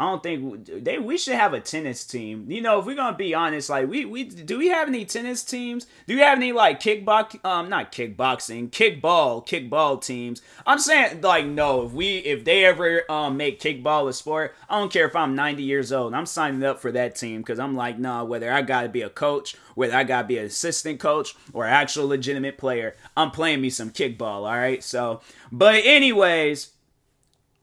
I 0.00 0.04
don't 0.04 0.22
think 0.22 0.84
they 0.84 0.98
we 0.98 1.18
should 1.18 1.34
have 1.34 1.54
a 1.54 1.60
tennis 1.60 2.04
team. 2.04 2.48
You 2.48 2.60
know, 2.60 2.78
if 2.78 2.86
we're 2.86 2.94
gonna 2.94 3.16
be 3.16 3.34
honest, 3.34 3.68
like 3.68 3.88
we 3.88 4.04
we 4.04 4.24
do 4.24 4.56
we 4.56 4.68
have 4.68 4.86
any 4.86 5.04
tennis 5.04 5.42
teams? 5.42 5.86
Do 6.06 6.14
we 6.14 6.20
have 6.20 6.38
any 6.38 6.52
like 6.52 6.80
kickbox 6.80 7.44
um 7.44 7.68
not 7.68 7.90
kickboxing, 7.90 8.70
kickball, 8.70 9.44
kickball 9.44 10.00
teams? 10.00 10.40
I'm 10.64 10.78
saying 10.78 11.22
like 11.22 11.46
no, 11.46 11.84
if 11.84 11.92
we 11.92 12.18
if 12.18 12.44
they 12.44 12.64
ever 12.64 13.10
um 13.10 13.36
make 13.36 13.60
kickball 13.60 14.08
a 14.08 14.12
sport, 14.12 14.54
I 14.68 14.78
don't 14.78 14.92
care 14.92 15.08
if 15.08 15.16
I'm 15.16 15.34
90 15.34 15.64
years 15.64 15.92
old. 15.92 16.14
I'm 16.14 16.26
signing 16.26 16.62
up 16.62 16.78
for 16.78 16.92
that 16.92 17.16
team 17.16 17.40
because 17.40 17.58
I'm 17.58 17.74
like, 17.74 17.98
nah, 17.98 18.22
whether 18.22 18.52
I 18.52 18.62
gotta 18.62 18.88
be 18.88 19.02
a 19.02 19.10
coach, 19.10 19.56
whether 19.74 19.96
I 19.96 20.04
gotta 20.04 20.28
be 20.28 20.38
an 20.38 20.44
assistant 20.44 21.00
coach 21.00 21.34
or 21.52 21.64
actual 21.64 22.06
legitimate 22.06 22.56
player, 22.56 22.94
I'm 23.16 23.32
playing 23.32 23.60
me 23.60 23.70
some 23.70 23.90
kickball, 23.90 24.46
all 24.46 24.56
right? 24.56 24.82
So 24.84 25.22
but 25.50 25.82
anyways 25.84 26.70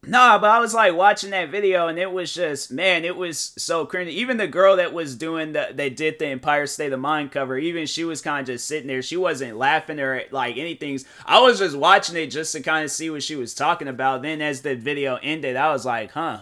Nah, 0.07 0.37
but 0.37 0.51
I 0.51 0.59
was 0.59 0.73
like 0.73 0.93
watching 0.93 1.31
that 1.31 1.49
video 1.49 1.87
and 1.87 1.97
it 1.97 2.11
was 2.11 2.33
just 2.33 2.71
man, 2.71 3.05
it 3.05 3.15
was 3.15 3.53
so 3.57 3.85
cringy. 3.85 4.09
Even 4.09 4.37
the 4.37 4.47
girl 4.47 4.75
that 4.75 4.93
was 4.93 5.15
doing 5.15 5.53
the 5.53 5.69
that 5.73 5.95
did 5.95 6.19
the 6.19 6.27
Empire 6.27 6.67
State 6.67 6.93
of 6.93 6.99
Mind 6.99 7.31
cover, 7.31 7.57
even 7.57 7.85
she 7.85 8.03
was 8.03 8.21
kind 8.21 8.41
of 8.41 8.53
just 8.53 8.67
sitting 8.67 8.87
there. 8.87 9.01
She 9.01 9.17
wasn't 9.17 9.57
laughing 9.57 9.99
or 9.99 10.23
like 10.31 10.57
anything. 10.57 10.99
I 11.25 11.39
was 11.39 11.59
just 11.59 11.75
watching 11.75 12.15
it 12.15 12.27
just 12.27 12.51
to 12.51 12.61
kind 12.61 12.83
of 12.83 12.91
see 12.91 13.09
what 13.09 13.23
she 13.23 13.35
was 13.35 13.53
talking 13.53 13.87
about. 13.87 14.21
Then 14.21 14.41
as 14.41 14.61
the 14.61 14.75
video 14.75 15.17
ended, 15.23 15.55
I 15.55 15.71
was 15.71 15.85
like, 15.85 16.11
huh, 16.11 16.41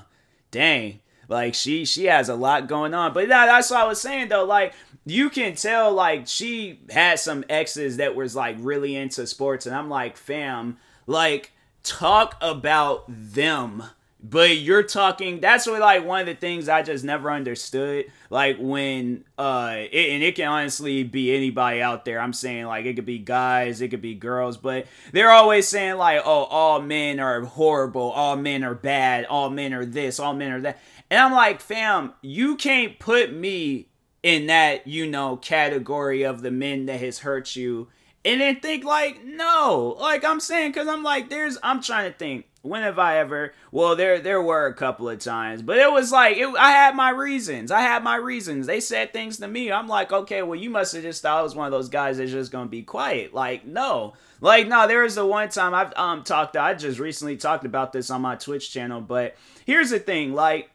dang. 0.51 0.99
Like 1.29 1.53
she 1.53 1.85
she 1.85 2.05
has 2.05 2.29
a 2.29 2.35
lot 2.35 2.67
going 2.67 2.93
on. 2.93 3.13
But 3.13 3.29
that, 3.29 3.45
that's 3.45 3.71
what 3.71 3.79
I 3.79 3.87
was 3.87 4.01
saying 4.01 4.27
though. 4.29 4.43
Like 4.45 4.73
you 5.05 5.29
can 5.29 5.55
tell 5.55 5.91
like 5.93 6.27
she 6.27 6.79
had 6.89 7.19
some 7.19 7.45
exes 7.49 7.97
that 7.97 8.15
was 8.15 8.35
like 8.35 8.57
really 8.59 8.95
into 8.95 9.25
sports, 9.25 9.65
and 9.65 9.75
I'm 9.75 9.89
like, 9.89 10.17
fam, 10.17 10.77
like 11.07 11.51
talk 11.83 12.35
about 12.41 13.05
them 13.07 13.83
but 14.25 14.57
you're 14.57 14.83
talking 14.83 15.41
that's 15.41 15.67
what 15.67 15.81
like 15.81 16.05
one 16.05 16.21
of 16.21 16.25
the 16.25 16.33
things 16.33 16.69
i 16.69 16.81
just 16.81 17.03
never 17.03 17.29
understood 17.29 18.05
like 18.29 18.57
when 18.57 19.25
uh 19.37 19.75
it, 19.77 20.09
and 20.09 20.23
it 20.23 20.35
can 20.35 20.47
honestly 20.47 21.03
be 21.03 21.35
anybody 21.35 21.81
out 21.81 22.03
there. 22.03 22.19
I'm 22.19 22.33
saying 22.33 22.65
like 22.65 22.85
it 22.85 22.95
could 22.95 23.05
be 23.05 23.19
guys 23.19 23.81
it 23.81 23.89
could 23.89 24.01
be 24.01 24.15
girls 24.15 24.57
but 24.57 24.87
they're 25.11 25.29
always 25.29 25.67
saying 25.67 25.97
like 25.97 26.21
oh 26.25 26.45
all 26.45 26.81
men 26.81 27.19
are 27.19 27.41
horrible 27.41 28.11
all 28.11 28.35
men 28.35 28.63
are 28.63 28.73
bad 28.73 29.25
all 29.25 29.49
men 29.49 29.73
are 29.73 29.85
this 29.85 30.19
all 30.19 30.33
men 30.33 30.51
are 30.51 30.61
that. 30.61 30.79
And 31.11 31.19
i'm 31.19 31.31
like 31.31 31.61
fam 31.61 32.13
you 32.21 32.55
can't 32.55 32.97
put 32.97 33.33
me 33.33 33.89
in 34.23 34.47
that 34.47 34.87
you 34.87 35.05
know 35.05 35.37
category 35.37 36.23
of 36.23 36.41
the 36.41 36.51
men 36.51 36.85
that 36.87 37.01
has 37.01 37.19
hurt 37.19 37.55
you 37.55 37.89
and 38.25 38.41
then 38.41 38.59
think 38.59 38.83
like 38.83 39.23
no. 39.23 39.97
Like 39.99 40.23
i'm 40.23 40.39
saying 40.39 40.71
because 40.71 40.87
i'm 40.87 41.03
like 41.03 41.29
there's 41.29 41.57
i'm 41.63 41.81
trying 41.81 42.11
to 42.11 42.17
think 42.17 42.45
when 42.61 42.81
have 42.81 42.97
i 42.97 43.17
ever 43.17 43.53
well 43.71 43.95
there 43.95 44.19
there 44.19 44.41
were 44.41 44.67
a 44.67 44.73
couple 44.73 45.09
of 45.09 45.19
times 45.19 45.61
but 45.61 45.77
it 45.77 45.91
was 45.91 46.13
like 46.13 46.37
it, 46.37 46.47
i 46.57 46.71
had 46.71 46.95
my 46.95 47.09
reasons. 47.09 47.71
I 47.71 47.81
had 47.81 48.03
my 48.03 48.15
reasons. 48.15 48.67
They 48.67 48.79
said 48.79 49.11
things 49.11 49.37
to 49.37 49.47
me. 49.47 49.71
I'm 49.71 49.87
like 49.87 50.11
okay 50.11 50.41
well 50.43 50.59
you 50.59 50.69
must 50.69 50.93
have 50.93 51.03
just 51.03 51.21
thought 51.21 51.39
i 51.39 51.43
was 51.43 51.55
one 51.55 51.65
of 51.65 51.71
those 51.71 51.89
guys 51.89 52.17
that's 52.17 52.31
just 52.31 52.51
gonna 52.51 52.69
be 52.69 52.83
quiet. 52.83 53.33
Like 53.33 53.65
no. 53.65 54.13
Like 54.41 54.67
no 54.67 54.87
there 54.87 55.03
was 55.03 55.15
the 55.15 55.25
one 55.25 55.49
time 55.49 55.73
i've 55.73 55.93
um 55.95 56.23
talked 56.23 56.57
i 56.57 56.73
just 56.73 56.99
recently 56.99 57.37
talked 57.37 57.65
about 57.65 57.93
this 57.93 58.09
on 58.09 58.21
my 58.21 58.35
twitch 58.35 58.71
channel 58.71 59.01
but 59.01 59.35
here's 59.65 59.89
the 59.89 59.99
thing 59.99 60.33
like 60.33 60.69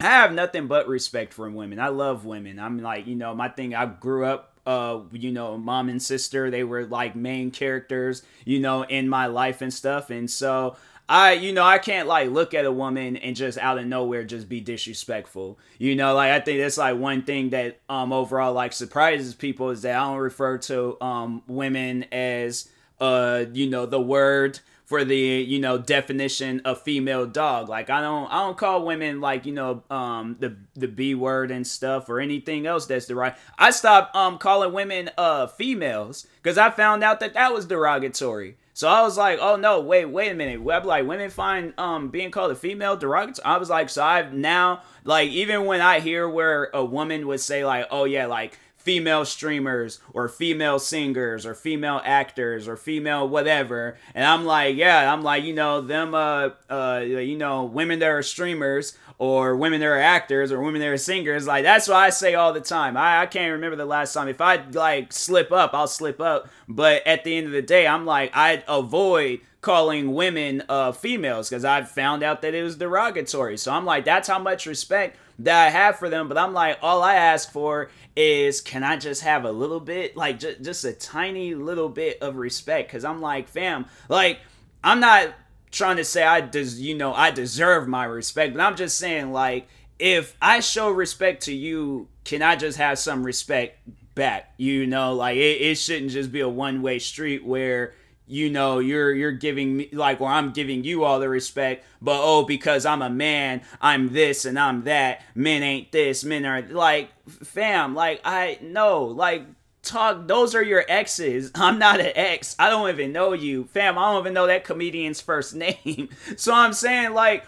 I 0.00 0.06
have 0.06 0.32
nothing 0.32 0.66
but 0.66 0.88
respect 0.88 1.32
for 1.32 1.48
women. 1.48 1.78
I 1.78 1.88
love 1.88 2.24
women. 2.24 2.58
I'm 2.58 2.82
like, 2.82 3.06
you 3.06 3.14
know, 3.14 3.36
my 3.36 3.48
thing, 3.48 3.72
I 3.72 3.86
grew 3.86 4.24
up 4.24 4.51
uh 4.66 5.00
you 5.12 5.32
know 5.32 5.56
mom 5.56 5.88
and 5.88 6.02
sister 6.02 6.50
they 6.50 6.64
were 6.64 6.84
like 6.86 7.16
main 7.16 7.50
characters 7.50 8.22
you 8.44 8.58
know 8.58 8.82
in 8.82 9.08
my 9.08 9.26
life 9.26 9.60
and 9.60 9.72
stuff 9.72 10.10
and 10.10 10.30
so 10.30 10.76
I, 11.08 11.32
you 11.32 11.52
know, 11.52 11.64
I 11.64 11.76
can't 11.76 12.08
like 12.08 12.30
look 12.30 12.54
at 12.54 12.64
a 12.64 12.72
woman 12.72 13.18
and 13.18 13.36
just 13.36 13.58
out 13.58 13.76
of 13.76 13.86
nowhere 13.86 14.24
just 14.24 14.48
be 14.48 14.60
disrespectful. 14.60 15.58
You 15.78 15.94
know, 15.94 16.14
like 16.14 16.30
I 16.30 16.40
think 16.40 16.60
that's 16.60 16.78
like 16.78 16.96
one 16.96 17.22
thing 17.22 17.50
that 17.50 17.80
um 17.88 18.14
overall 18.14 18.54
like 18.54 18.72
surprises 18.72 19.34
people 19.34 19.70
is 19.70 19.82
that 19.82 19.96
I 19.96 20.04
don't 20.04 20.18
refer 20.18 20.58
to 20.58 20.96
um 21.02 21.42
women 21.46 22.04
as 22.12 22.68
uh 23.00 23.44
you 23.52 23.68
know 23.68 23.84
the 23.84 24.00
word 24.00 24.60
for 24.92 25.06
the 25.06 25.16
you 25.16 25.58
know 25.58 25.78
definition 25.78 26.60
of 26.66 26.82
female 26.82 27.24
dog. 27.24 27.70
Like 27.70 27.88
I 27.88 28.02
don't 28.02 28.30
I 28.30 28.40
don't 28.40 28.58
call 28.58 28.84
women 28.84 29.22
like 29.22 29.46
you 29.46 29.54
know 29.54 29.82
um 29.88 30.36
the 30.38 30.54
the 30.74 30.86
b 30.86 31.14
word 31.14 31.50
and 31.50 31.66
stuff 31.66 32.10
or 32.10 32.20
anything 32.20 32.66
else 32.66 32.84
that's 32.84 33.06
the 33.06 33.14
right. 33.14 33.34
I 33.58 33.70
stopped 33.70 34.14
um 34.14 34.36
calling 34.36 34.74
women 34.74 35.08
uh 35.16 35.46
females 35.46 36.26
because 36.42 36.58
I 36.58 36.68
found 36.68 37.02
out 37.02 37.20
that 37.20 37.32
that 37.32 37.54
was 37.54 37.64
derogatory. 37.64 38.58
So 38.74 38.86
I 38.86 39.00
was 39.00 39.16
like, 39.16 39.38
oh 39.40 39.56
no, 39.56 39.80
wait, 39.80 40.04
wait 40.04 40.30
a 40.30 40.34
minute. 40.34 40.60
I'm 40.60 40.84
like, 40.84 41.06
women 41.06 41.30
find 41.30 41.72
um 41.78 42.10
being 42.10 42.30
called 42.30 42.52
a 42.52 42.54
female 42.54 42.94
derogatory. 42.94 43.46
I 43.46 43.56
was 43.56 43.70
like, 43.70 43.88
so 43.88 44.04
I've 44.04 44.34
now 44.34 44.82
like 45.04 45.30
even 45.30 45.64
when 45.64 45.80
I 45.80 46.00
hear 46.00 46.28
where 46.28 46.68
a 46.74 46.84
woman 46.84 47.26
would 47.28 47.40
say 47.40 47.64
like, 47.64 47.86
oh 47.90 48.04
yeah, 48.04 48.26
like 48.26 48.58
female 48.82 49.24
streamers 49.24 50.00
or 50.12 50.28
female 50.28 50.78
singers 50.78 51.46
or 51.46 51.54
female 51.54 52.00
actors 52.04 52.66
or 52.66 52.76
female 52.76 53.28
whatever. 53.28 53.96
And 54.14 54.24
i'm 54.24 54.44
like 54.44 54.76
yeah 54.76 55.12
i'm 55.12 55.22
like 55.22 55.44
you 55.44 55.54
know 55.54 55.80
them 55.80 56.14
uh 56.14 56.50
uh 56.68 57.02
you 57.04 57.36
know 57.36 57.64
women 57.64 57.98
that 58.00 58.08
are 58.08 58.22
streamers 58.22 58.96
or 59.18 59.54
women 59.54 59.80
that 59.80 59.86
are 59.86 59.98
actors 59.98 60.50
or 60.50 60.60
women 60.60 60.80
that 60.80 60.88
are 60.88 60.96
singers 60.96 61.46
like 61.46 61.62
that's 61.62 61.86
what 61.86 61.96
i 61.96 62.10
say 62.10 62.34
all 62.34 62.52
the 62.52 62.60
time. 62.60 62.96
I, 62.96 63.20
I 63.20 63.26
can't 63.26 63.52
remember 63.52 63.76
the 63.76 63.86
last 63.86 64.12
time. 64.12 64.28
If 64.28 64.40
i 64.40 64.62
like 64.72 65.12
slip 65.12 65.52
up 65.52 65.74
i'll 65.74 65.86
slip 65.86 66.20
up. 66.20 66.48
But 66.68 67.06
at 67.06 67.24
the 67.24 67.36
end 67.36 67.46
of 67.46 67.52
the 67.52 67.62
day 67.62 67.86
i'm 67.86 68.04
like 68.04 68.32
i 68.34 68.62
avoid 68.66 69.40
calling 69.62 70.12
women 70.12 70.62
uh 70.68 70.92
females 70.92 71.48
because 71.48 71.64
i 71.64 71.82
found 71.82 72.22
out 72.22 72.42
that 72.42 72.54
it 72.54 72.62
was 72.62 72.76
derogatory 72.76 73.56
so 73.56 73.72
i'm 73.72 73.86
like 73.86 74.04
that's 74.04 74.28
how 74.28 74.38
much 74.38 74.66
respect 74.66 75.16
that 75.44 75.66
I 75.66 75.70
have 75.70 75.98
for 75.98 76.08
them, 76.08 76.28
but 76.28 76.38
I'm 76.38 76.52
like, 76.52 76.78
all 76.82 77.02
I 77.02 77.14
ask 77.14 77.50
for 77.50 77.90
is 78.16 78.60
can 78.60 78.84
I 78.84 78.96
just 78.96 79.22
have 79.22 79.44
a 79.44 79.52
little 79.52 79.80
bit, 79.80 80.16
like 80.16 80.38
just, 80.38 80.62
just 80.62 80.84
a 80.84 80.92
tiny 80.92 81.54
little 81.54 81.88
bit 81.88 82.18
of 82.22 82.36
respect? 82.36 82.88
Because 82.88 83.04
I'm 83.04 83.20
like, 83.20 83.48
fam, 83.48 83.86
like, 84.08 84.40
I'm 84.84 85.00
not 85.00 85.34
trying 85.70 85.96
to 85.96 86.04
say 86.04 86.22
I 86.22 86.40
des- 86.40 86.80
you 86.80 86.94
know, 86.94 87.14
I 87.14 87.30
deserve 87.30 87.88
my 87.88 88.04
respect, 88.04 88.54
but 88.54 88.62
I'm 88.62 88.76
just 88.76 88.98
saying, 88.98 89.32
like, 89.32 89.68
if 89.98 90.36
I 90.40 90.60
show 90.60 90.90
respect 90.90 91.44
to 91.44 91.54
you, 91.54 92.08
can 92.24 92.42
I 92.42 92.56
just 92.56 92.78
have 92.78 92.98
some 92.98 93.24
respect 93.24 93.78
back? 94.14 94.52
You 94.58 94.86
know, 94.86 95.14
like, 95.14 95.36
it, 95.36 95.60
it 95.60 95.74
shouldn't 95.76 96.10
just 96.10 96.30
be 96.30 96.40
a 96.40 96.48
one 96.48 96.82
way 96.82 96.98
street 96.98 97.44
where 97.44 97.94
you 98.26 98.50
know 98.50 98.78
you're 98.78 99.12
you're 99.12 99.32
giving 99.32 99.76
me 99.76 99.88
like 99.92 100.20
well 100.20 100.30
I'm 100.30 100.52
giving 100.52 100.84
you 100.84 101.04
all 101.04 101.20
the 101.20 101.28
respect 101.28 101.84
but 102.00 102.20
oh 102.22 102.44
because 102.44 102.86
I'm 102.86 103.02
a 103.02 103.10
man 103.10 103.62
I'm 103.80 104.12
this 104.12 104.44
and 104.44 104.58
I'm 104.58 104.84
that 104.84 105.22
men 105.34 105.62
ain't 105.62 105.92
this 105.92 106.24
men 106.24 106.46
are 106.46 106.62
like 106.62 107.10
fam 107.28 107.94
like 107.94 108.20
I 108.24 108.58
know 108.62 109.04
like 109.04 109.44
talk 109.82 110.28
those 110.28 110.54
are 110.54 110.62
your 110.62 110.84
exes. 110.88 111.50
I'm 111.54 111.78
not 111.78 112.00
an 112.00 112.12
ex. 112.14 112.56
I 112.58 112.70
don't 112.70 112.88
even 112.88 113.12
know 113.12 113.32
you. 113.32 113.64
Fam 113.64 113.98
i 113.98 114.12
don't 114.12 114.20
even 114.20 114.34
know 114.34 114.46
that 114.46 114.64
comedian's 114.64 115.20
first 115.20 115.54
name. 115.54 116.08
So 116.36 116.54
i'm 116.54 116.72
saying 116.72 117.12
like 117.14 117.44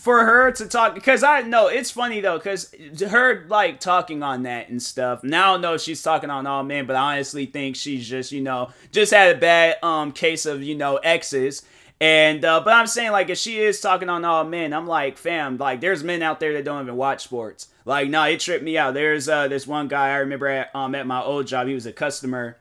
for 0.00 0.24
her 0.24 0.50
to 0.50 0.66
talk 0.66 0.94
because 0.94 1.22
I 1.22 1.42
know 1.42 1.66
it's 1.66 1.90
funny 1.90 2.22
though 2.22 2.38
because 2.38 2.74
her 3.10 3.44
like 3.48 3.80
talking 3.80 4.22
on 4.22 4.44
that 4.44 4.70
and 4.70 4.82
stuff. 4.82 5.22
Now 5.22 5.56
I 5.56 5.58
know 5.58 5.76
she's 5.76 6.02
talking 6.02 6.30
on 6.30 6.46
all 6.46 6.62
men, 6.62 6.86
but 6.86 6.96
I 6.96 7.16
honestly 7.16 7.44
think 7.44 7.76
she's 7.76 8.08
just 8.08 8.32
you 8.32 8.40
know 8.40 8.70
just 8.92 9.12
had 9.12 9.36
a 9.36 9.38
bad 9.38 9.76
um 9.82 10.12
case 10.12 10.46
of 10.46 10.62
you 10.62 10.74
know 10.74 10.96
exes. 10.96 11.62
And 12.00 12.42
uh, 12.46 12.62
but 12.64 12.72
I'm 12.72 12.86
saying 12.86 13.12
like 13.12 13.28
if 13.28 13.36
she 13.36 13.58
is 13.58 13.78
talking 13.78 14.08
on 14.08 14.24
all 14.24 14.42
men, 14.42 14.72
I'm 14.72 14.86
like 14.86 15.18
fam, 15.18 15.58
like 15.58 15.82
there's 15.82 16.02
men 16.02 16.22
out 16.22 16.40
there 16.40 16.54
that 16.54 16.64
don't 16.64 16.82
even 16.82 16.96
watch 16.96 17.24
sports. 17.24 17.68
Like 17.84 18.08
no, 18.08 18.22
it 18.24 18.40
tripped 18.40 18.64
me 18.64 18.78
out. 18.78 18.94
There's 18.94 19.28
uh 19.28 19.48
this 19.48 19.66
one 19.66 19.88
guy 19.88 20.08
I 20.08 20.16
remember 20.16 20.46
at 20.46 20.74
um 20.74 20.94
at 20.94 21.06
my 21.06 21.20
old 21.22 21.46
job. 21.46 21.66
He 21.66 21.74
was 21.74 21.84
a 21.84 21.92
customer. 21.92 22.56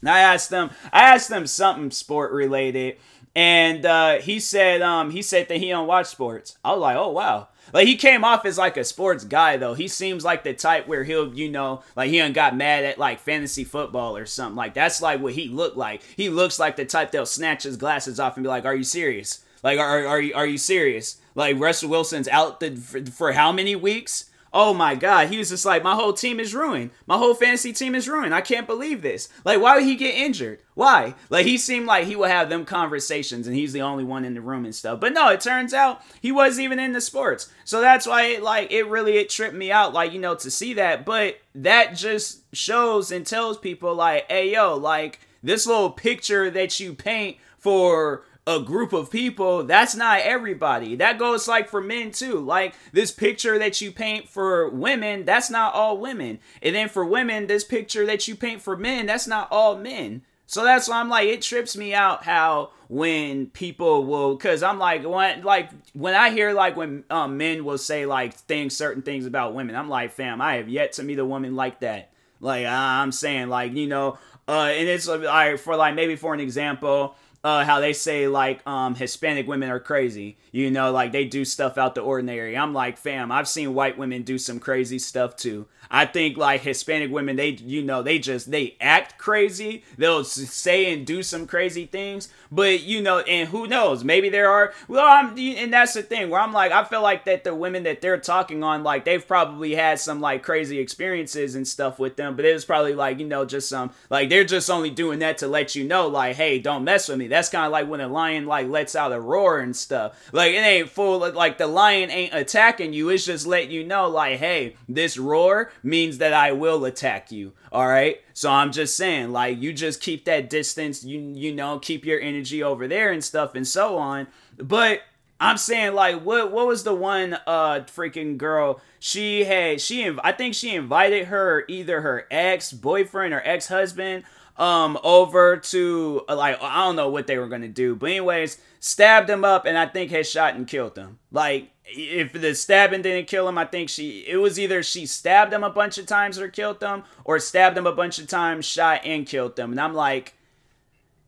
And 0.00 0.08
I 0.08 0.20
asked 0.20 0.48
them, 0.48 0.70
I 0.92 1.00
asked 1.14 1.28
them 1.28 1.46
something 1.46 1.90
sport 1.90 2.32
related 2.32 2.96
and 3.38 3.86
uh, 3.86 4.18
he 4.18 4.40
said 4.40 4.82
um, 4.82 5.12
he 5.12 5.22
said 5.22 5.46
that 5.46 5.58
he 5.58 5.68
don't 5.68 5.86
watch 5.86 6.06
sports. 6.06 6.58
I 6.64 6.72
was 6.72 6.80
like, 6.80 6.96
oh 6.96 7.10
wow. 7.10 7.46
Like 7.72 7.86
he 7.86 7.94
came 7.96 8.24
off 8.24 8.44
as 8.44 8.58
like 8.58 8.76
a 8.76 8.82
sports 8.82 9.22
guy 9.22 9.56
though. 9.56 9.74
He 9.74 9.86
seems 9.86 10.24
like 10.24 10.42
the 10.42 10.54
type 10.54 10.88
where 10.88 11.04
he'll, 11.04 11.32
you 11.32 11.48
know, 11.48 11.84
like 11.94 12.10
he 12.10 12.18
done 12.18 12.32
got 12.32 12.56
mad 12.56 12.84
at 12.84 12.98
like 12.98 13.20
fantasy 13.20 13.62
football 13.62 14.16
or 14.16 14.26
something. 14.26 14.56
Like 14.56 14.74
that's 14.74 15.00
like 15.00 15.20
what 15.20 15.34
he 15.34 15.46
looked 15.46 15.76
like. 15.76 16.02
He 16.16 16.30
looks 16.30 16.58
like 16.58 16.74
the 16.74 16.84
type 16.84 17.12
that'll 17.12 17.26
snatch 17.26 17.62
his 17.62 17.76
glasses 17.76 18.18
off 18.18 18.36
and 18.36 18.42
be 18.42 18.48
like, 18.48 18.64
"Are 18.64 18.74
you 18.74 18.82
serious? 18.82 19.44
Like, 19.62 19.78
are 19.78 20.04
are 20.04 20.20
you 20.20 20.34
are 20.34 20.46
you 20.46 20.58
serious? 20.58 21.18
Like 21.36 21.60
Russell 21.60 21.90
Wilson's 21.90 22.26
out 22.26 22.58
the, 22.58 22.74
for, 22.74 23.06
for 23.06 23.32
how 23.34 23.52
many 23.52 23.76
weeks? 23.76 24.30
Oh 24.60 24.74
my 24.74 24.96
God, 24.96 25.28
he 25.28 25.38
was 25.38 25.50
just 25.50 25.64
like, 25.64 25.84
my 25.84 25.94
whole 25.94 26.12
team 26.12 26.40
is 26.40 26.52
ruined. 26.52 26.90
My 27.06 27.16
whole 27.16 27.32
fantasy 27.32 27.72
team 27.72 27.94
is 27.94 28.08
ruined. 28.08 28.34
I 28.34 28.40
can't 28.40 28.66
believe 28.66 29.02
this. 29.02 29.28
Like, 29.44 29.60
why 29.60 29.76
would 29.76 29.84
he 29.84 29.94
get 29.94 30.16
injured? 30.16 30.58
Why? 30.74 31.14
Like, 31.30 31.46
he 31.46 31.56
seemed 31.56 31.86
like 31.86 32.08
he 32.08 32.16
would 32.16 32.32
have 32.32 32.50
them 32.50 32.64
conversations 32.64 33.46
and 33.46 33.54
he's 33.54 33.72
the 33.72 33.82
only 33.82 34.02
one 34.02 34.24
in 34.24 34.34
the 34.34 34.40
room 34.40 34.64
and 34.64 34.74
stuff. 34.74 34.98
But 34.98 35.12
no, 35.12 35.28
it 35.28 35.40
turns 35.40 35.72
out 35.72 36.02
he 36.20 36.32
wasn't 36.32 36.64
even 36.64 36.80
in 36.80 36.90
the 36.90 37.00
sports. 37.00 37.52
So 37.64 37.80
that's 37.80 38.04
why, 38.04 38.24
it, 38.24 38.42
like, 38.42 38.72
it 38.72 38.88
really 38.88 39.18
it 39.18 39.30
tripped 39.30 39.54
me 39.54 39.70
out, 39.70 39.94
like, 39.94 40.12
you 40.12 40.18
know, 40.18 40.34
to 40.34 40.50
see 40.50 40.74
that. 40.74 41.04
But 41.04 41.36
that 41.54 41.94
just 41.94 42.42
shows 42.52 43.12
and 43.12 43.24
tells 43.24 43.58
people, 43.58 43.94
like, 43.94 44.28
hey, 44.28 44.54
yo, 44.54 44.74
like, 44.74 45.20
this 45.40 45.68
little 45.68 45.90
picture 45.90 46.50
that 46.50 46.80
you 46.80 46.94
paint 46.94 47.36
for 47.58 48.24
a 48.48 48.60
group 48.60 48.94
of 48.94 49.10
people, 49.10 49.62
that's 49.64 49.94
not 49.94 50.20
everybody. 50.20 50.96
That 50.96 51.18
goes 51.18 51.46
like 51.46 51.68
for 51.68 51.82
men 51.82 52.12
too. 52.12 52.40
Like 52.40 52.74
this 52.92 53.10
picture 53.10 53.58
that 53.58 53.82
you 53.82 53.92
paint 53.92 54.26
for 54.26 54.70
women, 54.70 55.26
that's 55.26 55.50
not 55.50 55.74
all 55.74 55.98
women. 55.98 56.38
And 56.62 56.74
then 56.74 56.88
for 56.88 57.04
women, 57.04 57.46
this 57.46 57.62
picture 57.62 58.06
that 58.06 58.26
you 58.26 58.34
paint 58.34 58.62
for 58.62 58.74
men, 58.74 59.04
that's 59.04 59.26
not 59.26 59.48
all 59.52 59.76
men. 59.76 60.22
So 60.46 60.64
that's 60.64 60.88
why 60.88 60.98
I'm 60.98 61.10
like, 61.10 61.28
it 61.28 61.42
trips 61.42 61.76
me 61.76 61.92
out 61.92 62.24
how 62.24 62.70
when 62.88 63.48
people 63.48 64.06
will, 64.06 64.38
cause 64.38 64.62
I'm 64.62 64.78
like, 64.78 65.04
when 65.06 65.42
like 65.42 65.68
when 65.92 66.14
I 66.14 66.30
hear 66.30 66.54
like 66.54 66.74
when 66.74 67.04
um, 67.10 67.36
men 67.36 67.66
will 67.66 67.76
say 67.76 68.06
like 68.06 68.32
things, 68.32 68.74
certain 68.74 69.02
things 69.02 69.26
about 69.26 69.52
women, 69.52 69.76
I'm 69.76 69.90
like, 69.90 70.12
fam, 70.12 70.40
I 70.40 70.54
have 70.54 70.70
yet 70.70 70.94
to 70.94 71.02
meet 71.02 71.18
a 71.18 71.24
woman 71.24 71.54
like 71.54 71.80
that. 71.80 72.12
Like 72.40 72.64
I'm 72.64 73.12
saying, 73.12 73.50
like 73.50 73.74
you 73.74 73.88
know, 73.88 74.16
uh, 74.48 74.70
and 74.72 74.88
it's 74.88 75.06
like 75.06 75.58
for 75.58 75.76
like 75.76 75.94
maybe 75.94 76.16
for 76.16 76.32
an 76.32 76.40
example, 76.40 77.14
uh, 77.44 77.64
how 77.64 77.80
they 77.80 77.92
say 77.92 78.28
like 78.28 78.66
um, 78.66 78.94
Hispanic 78.94 79.46
women 79.46 79.70
are 79.70 79.80
crazy. 79.80 80.36
You 80.50 80.70
know, 80.70 80.90
like 80.92 81.12
they 81.12 81.24
do 81.24 81.44
stuff 81.44 81.78
out 81.78 81.94
the 81.94 82.00
ordinary. 82.00 82.56
I'm 82.56 82.72
like, 82.72 82.98
fam, 82.98 83.30
I've 83.30 83.48
seen 83.48 83.74
white 83.74 83.98
women 83.98 84.22
do 84.22 84.38
some 84.38 84.58
crazy 84.58 84.98
stuff 84.98 85.36
too. 85.36 85.66
I 85.90 86.04
think 86.04 86.36
like 86.36 86.62
Hispanic 86.62 87.10
women, 87.10 87.36
they 87.36 87.50
you 87.50 87.82
know 87.82 88.02
they 88.02 88.18
just 88.18 88.50
they 88.50 88.76
act 88.80 89.18
crazy. 89.18 89.84
They'll 89.96 90.24
say 90.24 90.92
and 90.92 91.06
do 91.06 91.22
some 91.22 91.46
crazy 91.46 91.86
things, 91.86 92.28
but 92.50 92.82
you 92.82 93.00
know, 93.00 93.20
and 93.20 93.48
who 93.48 93.66
knows? 93.66 94.04
Maybe 94.04 94.28
there 94.28 94.50
are. 94.50 94.74
Well, 94.86 95.06
I'm 95.06 95.38
and 95.38 95.72
that's 95.72 95.94
the 95.94 96.02
thing 96.02 96.28
where 96.30 96.40
I'm 96.40 96.52
like, 96.52 96.72
I 96.72 96.84
feel 96.84 97.02
like 97.02 97.24
that 97.24 97.44
the 97.44 97.54
women 97.54 97.84
that 97.84 98.00
they're 98.00 98.18
talking 98.18 98.62
on, 98.62 98.82
like 98.82 99.04
they've 99.04 99.26
probably 99.26 99.74
had 99.74 99.98
some 99.98 100.20
like 100.20 100.42
crazy 100.42 100.78
experiences 100.78 101.54
and 101.54 101.66
stuff 101.66 101.98
with 101.98 102.16
them, 102.16 102.36
but 102.36 102.44
it 102.44 102.52
was 102.52 102.64
probably 102.64 102.94
like 102.94 103.18
you 103.18 103.26
know 103.26 103.44
just 103.44 103.68
some 103.68 103.90
like 104.10 104.28
they're 104.28 104.44
just 104.44 104.70
only 104.70 104.90
doing 104.90 105.20
that 105.20 105.38
to 105.38 105.48
let 105.48 105.74
you 105.74 105.84
know 105.84 106.06
like, 106.08 106.36
hey, 106.36 106.58
don't 106.58 106.84
mess 106.84 107.08
with 107.08 107.18
me. 107.18 107.27
That's 107.28 107.48
kind 107.48 107.66
of 107.66 107.72
like 107.72 107.88
when 107.88 108.00
a 108.00 108.08
lion 108.08 108.46
like 108.46 108.68
lets 108.68 108.96
out 108.96 109.12
a 109.12 109.20
roar 109.20 109.58
and 109.60 109.76
stuff. 109.76 110.30
Like 110.32 110.52
it 110.52 110.58
ain't 110.58 110.88
full 110.88 111.18
like 111.32 111.58
the 111.58 111.66
lion 111.66 112.10
ain't 112.10 112.34
attacking 112.34 112.92
you. 112.92 113.08
It's 113.10 113.24
just 113.24 113.46
letting 113.46 113.70
you 113.70 113.84
know 113.84 114.08
like, 114.08 114.38
hey, 114.38 114.76
this 114.88 115.18
roar 115.18 115.70
means 115.82 116.18
that 116.18 116.32
I 116.32 116.52
will 116.52 116.84
attack 116.84 117.30
you. 117.30 117.52
All 117.72 117.86
right. 117.86 118.20
So 118.34 118.50
I'm 118.50 118.72
just 118.72 118.96
saying, 118.96 119.32
like, 119.32 119.60
you 119.60 119.72
just 119.72 120.00
keep 120.00 120.24
that 120.26 120.48
distance, 120.48 121.04
you 121.04 121.20
you 121.34 121.54
know, 121.54 121.78
keep 121.78 122.04
your 122.04 122.20
energy 122.20 122.62
over 122.62 122.88
there 122.88 123.12
and 123.12 123.22
stuff 123.22 123.54
and 123.54 123.66
so 123.66 123.98
on. 123.98 124.28
But 124.56 125.02
I'm 125.40 125.56
saying 125.56 125.94
like 125.94 126.22
what 126.22 126.50
what 126.50 126.66
was 126.66 126.82
the 126.82 126.94
one 126.94 127.38
uh 127.46 127.80
freaking 127.86 128.36
girl 128.38 128.80
she 128.98 129.44
had 129.44 129.80
she 129.80 130.08
I 130.24 130.32
think 130.32 130.54
she 130.54 130.74
invited 130.74 131.26
her 131.28 131.64
either 131.68 132.00
her 132.00 132.26
ex 132.30 132.72
boyfriend 132.72 133.32
or 133.32 133.42
ex 133.44 133.68
husband 133.68 134.24
um 134.58 134.98
over 135.02 135.56
to 135.56 136.22
like 136.28 136.60
I 136.62 136.84
don't 136.84 136.96
know 136.96 137.08
what 137.08 137.26
they 137.26 137.38
were 137.38 137.48
gonna 137.48 137.68
do 137.68 137.94
but 137.94 138.10
anyways 138.10 138.58
stabbed 138.80 139.30
him 139.30 139.44
up 139.44 139.66
and 139.66 139.78
I 139.78 139.86
think 139.86 140.10
had 140.10 140.26
shot 140.26 140.54
and 140.54 140.66
killed 140.66 140.96
him 140.96 141.18
like 141.30 141.70
if 141.90 142.32
the 142.32 142.54
stabbing 142.54 143.02
didn't 143.02 143.28
kill 143.28 143.48
him, 143.48 143.58
I 143.58 143.64
think 143.64 143.88
she 143.88 144.24
it 144.28 144.36
was 144.36 144.58
either 144.58 144.82
she 144.82 145.06
stabbed 145.06 145.52
him 145.52 145.64
a 145.64 145.70
bunch 145.70 145.98
of 145.98 146.06
times 146.06 146.38
or 146.38 146.48
killed 146.48 146.82
him, 146.82 147.04
or 147.24 147.38
stabbed 147.38 147.78
him 147.78 147.86
a 147.86 147.94
bunch 147.94 148.18
of 148.18 148.26
times, 148.26 148.64
shot 148.64 149.02
and 149.04 149.26
killed 149.26 149.56
them. 149.56 149.70
And 149.70 149.80
I'm 149.80 149.94
like, 149.94 150.34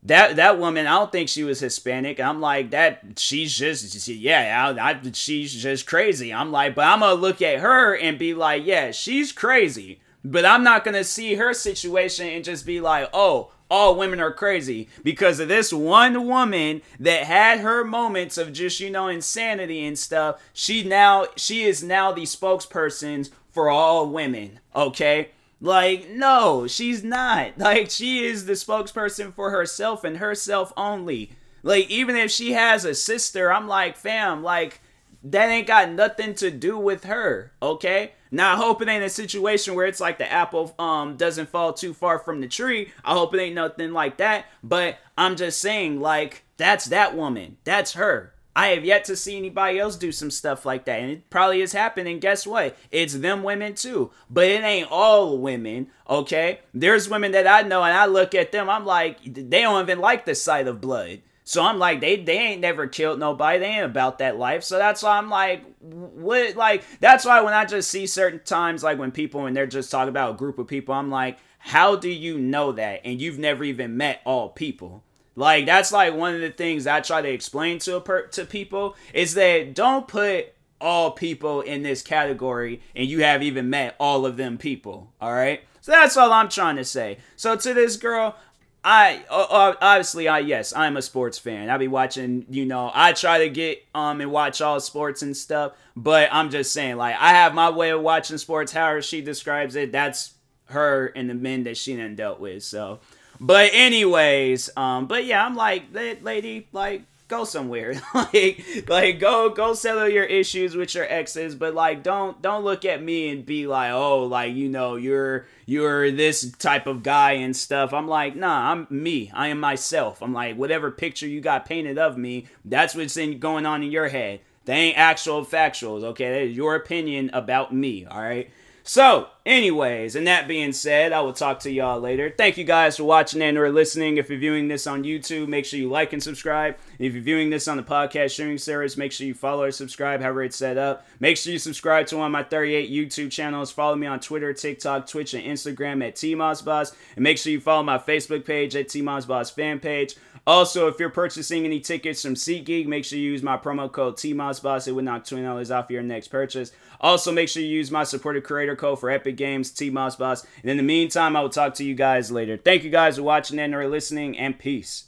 that 0.03 0.35
that 0.35 0.59
woman, 0.59 0.87
I 0.87 0.91
don't 0.91 1.11
think 1.11 1.29
she 1.29 1.43
was 1.43 1.59
Hispanic. 1.59 2.19
I'm 2.19 2.41
like 2.41 2.71
that. 2.71 3.01
She's 3.17 3.55
just 3.55 4.07
yeah, 4.07 4.73
I, 4.77 4.89
I, 4.91 4.99
she's 5.13 5.53
just 5.53 5.87
crazy. 5.87 6.33
I'm 6.33 6.51
like, 6.51 6.75
but 6.75 6.85
I'm 6.85 6.99
gonna 6.99 7.15
look 7.15 7.41
at 7.41 7.59
her 7.59 7.95
and 7.95 8.19
be 8.19 8.33
like, 8.33 8.65
yeah, 8.65 8.91
she's 8.91 9.31
crazy. 9.31 9.99
But 10.23 10.45
I'm 10.45 10.63
not 10.63 10.83
gonna 10.85 11.03
see 11.03 11.35
her 11.35 11.53
situation 11.53 12.27
and 12.27 12.43
just 12.43 12.65
be 12.65 12.79
like, 12.79 13.09
oh, 13.13 13.51
all 13.71 13.95
women 13.95 14.19
are 14.19 14.33
crazy. 14.33 14.89
Because 15.01 15.39
of 15.39 15.47
this 15.47 15.71
one 15.71 16.27
woman 16.27 16.81
that 16.99 17.23
had 17.23 17.61
her 17.61 17.85
moments 17.85 18.37
of 18.37 18.51
just 18.51 18.81
you 18.81 18.89
know 18.89 19.07
insanity 19.07 19.85
and 19.85 19.97
stuff 19.97 20.41
she 20.53 20.83
now 20.83 21.25
she 21.37 21.63
is 21.63 21.81
now 21.81 22.11
the 22.11 22.23
spokesperson 22.23 23.29
for 23.49 23.69
all 23.69 24.09
women 24.09 24.59
okay? 24.75 25.29
Like 25.61 26.09
no 26.09 26.67
she's 26.67 27.03
not. 27.03 27.53
Like 27.57 27.89
she 27.89 28.25
is 28.25 28.45
the 28.45 28.53
spokesperson 28.53 29.33
for 29.33 29.51
herself 29.51 30.03
and 30.03 30.17
herself 30.17 30.73
only. 30.75 31.31
Like 31.63 31.89
even 31.89 32.17
if 32.17 32.29
she 32.29 32.51
has 32.51 32.83
a 32.83 32.93
sister 32.93 33.53
i'm 33.53 33.67
like 33.67 33.95
fam 33.95 34.43
like 34.43 34.81
that 35.23 35.49
ain't 35.49 35.67
got 35.67 35.91
nothing 35.91 36.33
to 36.33 36.49
do 36.51 36.77
with 36.77 37.03
her 37.05 37.51
okay 37.61 38.13
now 38.33 38.53
I 38.53 38.55
hope 38.55 38.81
it 38.81 38.87
ain't 38.87 39.03
a 39.03 39.09
situation 39.09 39.75
where 39.75 39.85
it's 39.85 39.99
like 39.99 40.17
the 40.17 40.31
apple 40.31 40.73
um 40.79 41.17
doesn't 41.17 41.49
fall 41.49 41.73
too 41.73 41.93
far 41.93 42.17
from 42.17 42.39
the 42.39 42.47
tree. 42.47 42.91
I 43.03 43.13
hope 43.13 43.33
it 43.33 43.41
ain't 43.41 43.55
nothing 43.55 43.91
like 43.91 44.17
that. 44.17 44.45
But 44.63 44.97
I'm 45.17 45.35
just 45.35 45.59
saying, 45.59 45.99
like, 45.99 46.43
that's 46.55 46.85
that 46.85 47.15
woman. 47.15 47.57
That's 47.65 47.93
her. 47.93 48.33
I 48.55 48.69
have 48.69 48.83
yet 48.83 49.05
to 49.05 49.15
see 49.15 49.37
anybody 49.37 49.79
else 49.79 49.95
do 49.95 50.11
some 50.11 50.31
stuff 50.31 50.65
like 50.65 50.85
that. 50.85 50.99
And 51.01 51.11
it 51.11 51.29
probably 51.29 51.61
is 51.61 51.71
happening. 51.73 52.19
Guess 52.19 52.45
what? 52.45 52.77
It's 52.89 53.15
them 53.15 53.43
women 53.43 53.75
too. 53.75 54.11
But 54.29 54.45
it 54.45 54.63
ain't 54.63 54.91
all 54.91 55.37
women, 55.37 55.87
okay? 56.09 56.59
There's 56.73 57.09
women 57.09 57.31
that 57.31 57.47
I 57.47 57.61
know 57.61 57.83
and 57.83 57.97
I 57.97 58.05
look 58.07 58.35
at 58.35 58.51
them, 58.51 58.69
I'm 58.69 58.85
like, 58.85 59.23
they 59.23 59.61
don't 59.61 59.81
even 59.81 59.99
like 59.99 60.25
the 60.25 60.35
sight 60.35 60.67
of 60.67 60.81
blood. 60.81 61.21
So 61.43 61.63
I'm 61.63 61.79
like, 61.79 62.01
they 62.01 62.17
they 62.17 62.37
ain't 62.37 62.61
never 62.61 62.87
killed 62.87 63.19
nobody. 63.19 63.59
They 63.59 63.65
ain't 63.65 63.85
about 63.85 64.19
that 64.19 64.37
life. 64.37 64.63
So 64.63 64.77
that's 64.77 65.03
why 65.03 65.17
I'm 65.17 65.29
like, 65.29 65.63
what? 65.79 66.55
Like 66.55 66.83
that's 66.99 67.25
why 67.25 67.41
when 67.41 67.53
I 67.53 67.65
just 67.65 67.89
see 67.89 68.07
certain 68.07 68.41
times, 68.43 68.83
like 68.83 68.99
when 68.99 69.11
people 69.11 69.45
and 69.45 69.55
they're 69.55 69.67
just 69.67 69.91
talking 69.91 70.09
about 70.09 70.35
a 70.35 70.37
group 70.37 70.59
of 70.59 70.67
people, 70.67 70.93
I'm 70.93 71.09
like, 71.09 71.39
how 71.57 71.95
do 71.95 72.09
you 72.09 72.37
know 72.37 72.71
that? 72.73 73.01
And 73.05 73.21
you've 73.21 73.39
never 73.39 73.63
even 73.63 73.97
met 73.97 74.21
all 74.25 74.49
people. 74.49 75.03
Like 75.35 75.65
that's 75.65 75.91
like 75.91 76.13
one 76.13 76.35
of 76.35 76.41
the 76.41 76.51
things 76.51 76.85
I 76.85 77.01
try 77.01 77.21
to 77.21 77.29
explain 77.29 77.79
to 77.79 77.97
a 77.97 78.01
per- 78.01 78.27
to 78.27 78.45
people 78.45 78.95
is 79.13 79.33
that 79.35 79.73
don't 79.73 80.07
put 80.07 80.53
all 80.79 81.11
people 81.11 81.61
in 81.61 81.83
this 81.83 82.01
category 82.01 82.81
and 82.95 83.07
you 83.07 83.23
have 83.23 83.43
even 83.43 83.69
met 83.69 83.95
all 83.99 84.25
of 84.25 84.37
them 84.37 84.57
people. 84.57 85.13
All 85.21 85.33
right. 85.33 85.61
So 85.79 85.91
that's 85.91 86.17
all 86.17 86.31
I'm 86.31 86.49
trying 86.49 86.75
to 86.75 86.85
say. 86.85 87.17
So 87.35 87.55
to 87.55 87.73
this 87.73 87.97
girl, 87.97 88.35
I 88.83 89.23
obviously 89.29 90.27
I 90.27 90.39
yes 90.39 90.73
I'm 90.75 90.97
a 90.97 91.01
sports 91.01 91.37
fan. 91.37 91.69
I 91.69 91.77
be 91.77 91.87
watching, 91.87 92.45
you 92.49 92.65
know, 92.65 92.91
I 92.93 93.13
try 93.13 93.39
to 93.39 93.49
get 93.49 93.83
um 93.93 94.21
and 94.21 94.31
watch 94.31 94.61
all 94.61 94.79
sports 94.79 95.21
and 95.21 95.37
stuff, 95.37 95.73
but 95.95 96.29
I'm 96.31 96.49
just 96.49 96.73
saying 96.73 96.97
like 96.97 97.15
I 97.19 97.29
have 97.29 97.53
my 97.53 97.69
way 97.69 97.91
of 97.91 98.01
watching 98.01 98.37
sports. 98.37 98.71
However 98.71 99.01
she 99.01 99.21
describes 99.21 99.75
it, 99.75 99.91
that's 99.91 100.33
her 100.65 101.07
and 101.15 101.29
the 101.29 101.35
men 101.35 101.63
that 101.63 101.77
she 101.77 101.95
done 101.95 102.15
dealt 102.15 102.39
with. 102.39 102.63
So 102.63 102.99
but 103.43 103.71
anyways, 103.73 104.69
um, 104.77 105.07
but 105.07 105.25
yeah, 105.25 105.43
I'm 105.43 105.55
like, 105.55 105.85
lady, 105.91 106.67
like, 106.71 107.01
go 107.31 107.45
somewhere. 107.45 107.99
like, 108.13 108.85
like 108.87 109.19
go 109.19 109.49
go 109.49 109.73
settle 109.73 110.07
your 110.07 110.25
issues 110.25 110.75
with 110.75 110.93
your 110.93 111.11
exes, 111.11 111.55
but 111.55 111.73
like 111.73 112.03
don't 112.03 112.39
don't 112.41 112.63
look 112.63 112.85
at 112.85 113.01
me 113.01 113.29
and 113.29 113.45
be 113.45 113.65
like, 113.65 113.91
oh, 113.91 114.25
like 114.25 114.53
you 114.53 114.69
know, 114.69 114.97
you're 114.97 115.47
you're 115.65 116.11
this 116.11 116.51
type 116.51 116.85
of 116.85 117.01
guy 117.01 117.31
and 117.31 117.55
stuff. 117.55 117.93
I'm 117.93 118.07
like, 118.07 118.35
nah, 118.35 118.71
I'm 118.71 118.85
me. 118.89 119.31
I 119.33 119.47
am 119.47 119.59
myself. 119.59 120.21
I'm 120.21 120.33
like, 120.33 120.57
whatever 120.57 120.91
picture 120.91 121.27
you 121.27 121.41
got 121.41 121.65
painted 121.65 121.97
of 121.97 122.17
me, 122.17 122.47
that's 122.65 122.93
what's 122.93 123.17
in 123.17 123.39
going 123.39 123.65
on 123.65 123.81
in 123.81 123.91
your 123.91 124.09
head. 124.09 124.41
They 124.65 124.75
ain't 124.75 124.97
actual 124.97 125.43
factuals, 125.43 126.03
okay? 126.03 126.29
That 126.31 126.41
is 126.43 126.57
your 126.57 126.75
opinion 126.75 127.31
about 127.33 127.73
me, 127.73 128.05
all 128.05 128.21
right? 128.21 128.51
So, 128.83 129.29
anyways, 129.45 130.15
and 130.15 130.27
that 130.27 130.47
being 130.47 130.73
said, 130.73 131.11
I 131.11 131.21
will 131.21 131.33
talk 131.33 131.59
to 131.61 131.71
y'all 131.71 131.99
later. 131.99 132.33
Thank 132.35 132.57
you 132.57 132.63
guys 132.63 132.97
for 132.97 133.03
watching 133.03 133.41
and 133.41 133.57
or 133.57 133.71
listening. 133.71 134.17
If 134.17 134.29
you're 134.29 134.39
viewing 134.39 134.67
this 134.67 134.87
on 134.87 135.03
YouTube, 135.03 135.47
make 135.47 135.65
sure 135.65 135.79
you 135.79 135.89
like 135.89 136.13
and 136.13 136.21
subscribe. 136.21 136.77
If 136.99 137.13
you're 137.13 137.23
viewing 137.23 137.49
this 137.49 137.67
on 137.67 137.77
the 137.77 137.83
podcast 137.83 138.31
streaming 138.31 138.57
service, 138.57 138.97
make 138.97 139.11
sure 139.11 139.27
you 139.27 139.33
follow 139.33 139.63
or 139.63 139.71
subscribe, 139.71 140.21
however 140.21 140.43
it's 140.43 140.57
set 140.57 140.77
up. 140.77 141.05
Make 141.19 141.37
sure 141.37 141.53
you 141.53 141.59
subscribe 141.59 142.07
to 142.07 142.17
one 142.17 142.27
of 142.27 142.31
my 142.31 142.43
38 142.43 142.91
YouTube 142.91 143.31
channels. 143.31 143.71
Follow 143.71 143.95
me 143.95 144.07
on 144.07 144.19
Twitter, 144.19 144.53
TikTok, 144.53 145.07
Twitch, 145.07 145.33
and 145.33 145.43
Instagram 145.43 146.05
at 146.05 146.15
TMossBoss. 146.15 146.95
And 147.15 147.23
make 147.23 147.37
sure 147.37 147.51
you 147.51 147.59
follow 147.59 147.83
my 147.83 147.97
Facebook 147.97 148.45
page 148.45 148.75
at 148.75 148.87
TMossBoss 148.87 149.53
fan 149.53 149.79
page. 149.79 150.15
Also, 150.47 150.87
if 150.87 150.99
you're 150.99 151.09
purchasing 151.09 151.65
any 151.65 151.79
tickets 151.79 152.23
from 152.23 152.33
SeatGeek, 152.33 152.87
make 152.87 153.05
sure 153.05 153.19
you 153.19 153.31
use 153.31 153.43
my 153.43 153.57
promo 153.57 153.91
code 153.91 154.17
TMossBoss. 154.17 154.87
It 154.87 154.93
would 154.93 155.05
knock 155.05 155.23
$20 155.23 155.75
off 155.75 155.91
your 155.91 156.01
next 156.01 156.29
purchase. 156.29 156.71
Also, 156.99 157.31
make 157.31 157.47
sure 157.47 157.61
you 157.61 157.69
use 157.69 157.91
my 157.91 158.03
supported 158.03 158.43
creator 158.43 158.75
code 158.75 158.99
for 158.99 159.09
Epic 159.31 159.37
Games, 159.37 159.71
T 159.71 159.89
Moss 159.89 160.15
Boss. 160.15 160.45
And 160.61 160.69
in 160.69 160.77
the 160.77 160.83
meantime, 160.83 161.35
I 161.35 161.41
will 161.41 161.49
talk 161.49 161.73
to 161.75 161.83
you 161.83 161.95
guys 161.95 162.31
later. 162.31 162.57
Thank 162.57 162.83
you 162.83 162.89
guys 162.89 163.17
for 163.17 163.23
watching 163.23 163.59
and 163.59 163.73
or 163.73 163.87
listening, 163.87 164.37
and 164.37 164.59
peace. 164.59 165.07